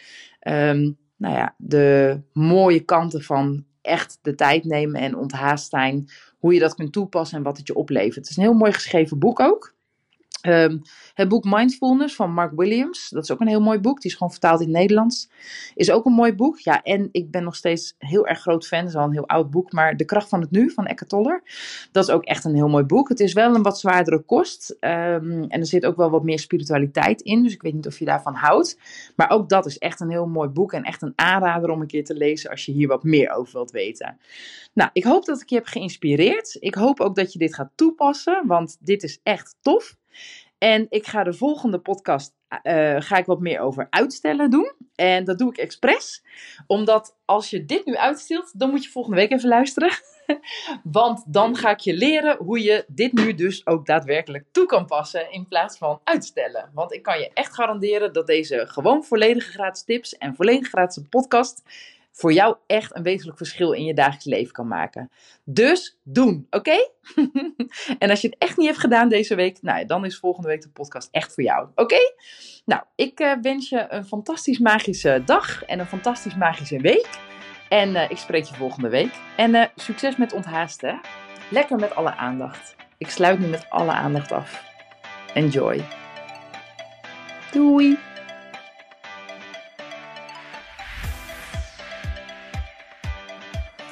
um, 0.48 0.98
nou 1.16 1.34
ja, 1.34 1.54
de 1.56 2.20
mooie 2.32 2.80
kanten 2.80 3.22
van 3.22 3.64
echt 3.82 4.18
de 4.22 4.34
tijd 4.34 4.64
nemen 4.64 5.00
en 5.00 5.16
onthaast 5.16 5.68
zijn. 5.70 6.10
Hoe 6.38 6.54
je 6.54 6.60
dat 6.60 6.74
kunt 6.74 6.92
toepassen 6.92 7.36
en 7.36 7.42
wat 7.42 7.56
het 7.56 7.66
je 7.66 7.74
oplevert. 7.74 8.14
Het 8.14 8.30
is 8.30 8.36
een 8.36 8.42
heel 8.42 8.52
mooi 8.52 8.72
geschreven 8.72 9.18
boek 9.18 9.40
ook. 9.40 9.76
Um, 10.46 10.82
het 11.14 11.28
boek 11.28 11.44
Mindfulness 11.44 12.14
van 12.14 12.32
Mark 12.32 12.52
Williams, 12.56 13.08
dat 13.08 13.22
is 13.22 13.30
ook 13.30 13.40
een 13.40 13.48
heel 13.48 13.60
mooi 13.60 13.78
boek. 13.78 14.00
Die 14.00 14.10
is 14.10 14.16
gewoon 14.16 14.32
vertaald 14.32 14.60
in 14.60 14.66
het 14.66 14.76
Nederlands. 14.76 15.30
Is 15.74 15.90
ook 15.90 16.04
een 16.04 16.12
mooi 16.12 16.34
boek. 16.34 16.58
Ja, 16.58 16.82
en 16.82 17.08
ik 17.12 17.30
ben 17.30 17.44
nog 17.44 17.56
steeds 17.56 17.94
heel 17.98 18.26
erg 18.26 18.40
groot 18.40 18.66
fan. 18.66 18.78
Het 18.78 18.88
is 18.88 18.94
al 18.94 19.04
een 19.04 19.12
heel 19.12 19.28
oud 19.28 19.50
boek, 19.50 19.72
maar 19.72 19.96
De 19.96 20.04
Kracht 20.04 20.28
van 20.28 20.40
het 20.40 20.50
Nu 20.50 20.70
van 20.70 20.86
Eckhart 20.86 21.10
Tolle. 21.10 21.42
Dat 21.92 22.08
is 22.08 22.10
ook 22.10 22.24
echt 22.24 22.44
een 22.44 22.54
heel 22.54 22.68
mooi 22.68 22.84
boek. 22.84 23.08
Het 23.08 23.20
is 23.20 23.32
wel 23.32 23.54
een 23.54 23.62
wat 23.62 23.78
zwaardere 23.78 24.18
kost. 24.18 24.70
Um, 24.80 25.42
en 25.42 25.60
er 25.60 25.66
zit 25.66 25.86
ook 25.86 25.96
wel 25.96 26.10
wat 26.10 26.24
meer 26.24 26.38
spiritualiteit 26.38 27.20
in. 27.20 27.42
Dus 27.42 27.52
ik 27.52 27.62
weet 27.62 27.74
niet 27.74 27.86
of 27.86 27.98
je 27.98 28.04
daarvan 28.04 28.34
houdt. 28.34 28.78
Maar 29.16 29.30
ook 29.30 29.48
dat 29.48 29.66
is 29.66 29.78
echt 29.78 30.00
een 30.00 30.10
heel 30.10 30.26
mooi 30.26 30.48
boek. 30.48 30.72
En 30.72 30.82
echt 30.82 31.02
een 31.02 31.12
aanrader 31.16 31.70
om 31.70 31.80
een 31.80 31.86
keer 31.86 32.04
te 32.04 32.14
lezen 32.14 32.50
als 32.50 32.64
je 32.64 32.72
hier 32.72 32.88
wat 32.88 33.02
meer 33.02 33.30
over 33.30 33.52
wilt 33.52 33.70
weten. 33.70 34.18
Nou, 34.72 34.90
ik 34.92 35.04
hoop 35.04 35.24
dat 35.24 35.40
ik 35.40 35.48
je 35.48 35.54
heb 35.54 35.66
geïnspireerd. 35.66 36.56
Ik 36.60 36.74
hoop 36.74 37.00
ook 37.00 37.14
dat 37.14 37.32
je 37.32 37.38
dit 37.38 37.54
gaat 37.54 37.70
toepassen, 37.74 38.46
want 38.46 38.76
dit 38.80 39.02
is 39.02 39.20
echt 39.22 39.56
tof. 39.60 39.96
En 40.58 40.86
ik 40.88 41.06
ga 41.06 41.24
de 41.24 41.32
volgende 41.32 41.78
podcast 41.78 42.36
uh, 42.62 42.96
ga 42.98 43.16
ik 43.16 43.26
wat 43.26 43.40
meer 43.40 43.60
over 43.60 43.86
uitstellen 43.90 44.50
doen. 44.50 44.72
En 44.94 45.24
dat 45.24 45.38
doe 45.38 45.50
ik 45.50 45.56
expres. 45.56 46.24
Omdat 46.66 47.16
als 47.24 47.50
je 47.50 47.64
dit 47.64 47.86
nu 47.86 47.96
uitstelt, 47.96 48.58
dan 48.58 48.70
moet 48.70 48.84
je 48.84 48.90
volgende 48.90 49.16
week 49.16 49.32
even 49.32 49.48
luisteren. 49.48 49.90
Want 50.82 51.24
dan 51.26 51.56
ga 51.56 51.70
ik 51.70 51.78
je 51.78 51.94
leren 51.94 52.36
hoe 52.36 52.62
je 52.62 52.84
dit 52.88 53.12
nu 53.12 53.34
dus 53.34 53.66
ook 53.66 53.86
daadwerkelijk 53.86 54.44
toe 54.52 54.66
kan 54.66 54.86
passen 54.86 55.32
in 55.32 55.46
plaats 55.46 55.78
van 55.78 56.00
uitstellen. 56.04 56.70
Want 56.74 56.92
ik 56.92 57.02
kan 57.02 57.18
je 57.18 57.30
echt 57.34 57.54
garanderen 57.54 58.12
dat 58.12 58.26
deze 58.26 58.66
gewoon 58.66 59.04
volledige 59.04 59.50
gratis 59.50 59.84
tips 59.84 60.16
en 60.16 60.34
volledig 60.34 60.68
gratis 60.68 61.02
podcast 61.10 61.62
voor 62.12 62.32
jou 62.32 62.56
echt 62.66 62.96
een 62.96 63.02
wezenlijk 63.02 63.38
verschil 63.38 63.72
in 63.72 63.84
je 63.84 63.94
dagelijks 63.94 64.24
leven 64.24 64.52
kan 64.52 64.68
maken. 64.68 65.10
Dus 65.44 65.98
doen, 66.02 66.46
oké? 66.50 66.76
en 67.98 68.10
als 68.10 68.20
je 68.20 68.28
het 68.28 68.38
echt 68.38 68.56
niet 68.56 68.66
hebt 68.66 68.80
gedaan 68.80 69.08
deze 69.08 69.34
week, 69.34 69.62
nou, 69.62 69.86
dan 69.86 70.04
is 70.04 70.18
volgende 70.18 70.48
week 70.48 70.62
de 70.62 70.70
podcast 70.70 71.08
echt 71.10 71.34
voor 71.34 71.44
jou, 71.44 71.68
oké? 71.74 71.98
Nou, 72.64 72.82
ik 72.94 73.20
uh, 73.20 73.32
wens 73.42 73.68
je 73.68 73.86
een 73.88 74.04
fantastisch 74.04 74.58
magische 74.58 75.22
dag 75.24 75.64
en 75.64 75.78
een 75.78 75.86
fantastisch 75.86 76.36
magische 76.36 76.80
week. 76.80 77.08
En 77.68 77.88
uh, 77.88 78.10
ik 78.10 78.16
spreek 78.16 78.44
je 78.44 78.54
volgende 78.54 78.88
week. 78.88 79.12
En 79.36 79.54
uh, 79.54 79.64
succes 79.74 80.16
met 80.16 80.32
onthaasten. 80.32 81.00
Lekker 81.50 81.76
met 81.76 81.94
alle 81.94 82.14
aandacht. 82.14 82.76
Ik 82.98 83.10
sluit 83.10 83.38
nu 83.38 83.46
met 83.46 83.66
alle 83.70 83.92
aandacht 83.92 84.32
af. 84.32 84.64
Enjoy. 85.34 85.84
Doei! 87.52 88.07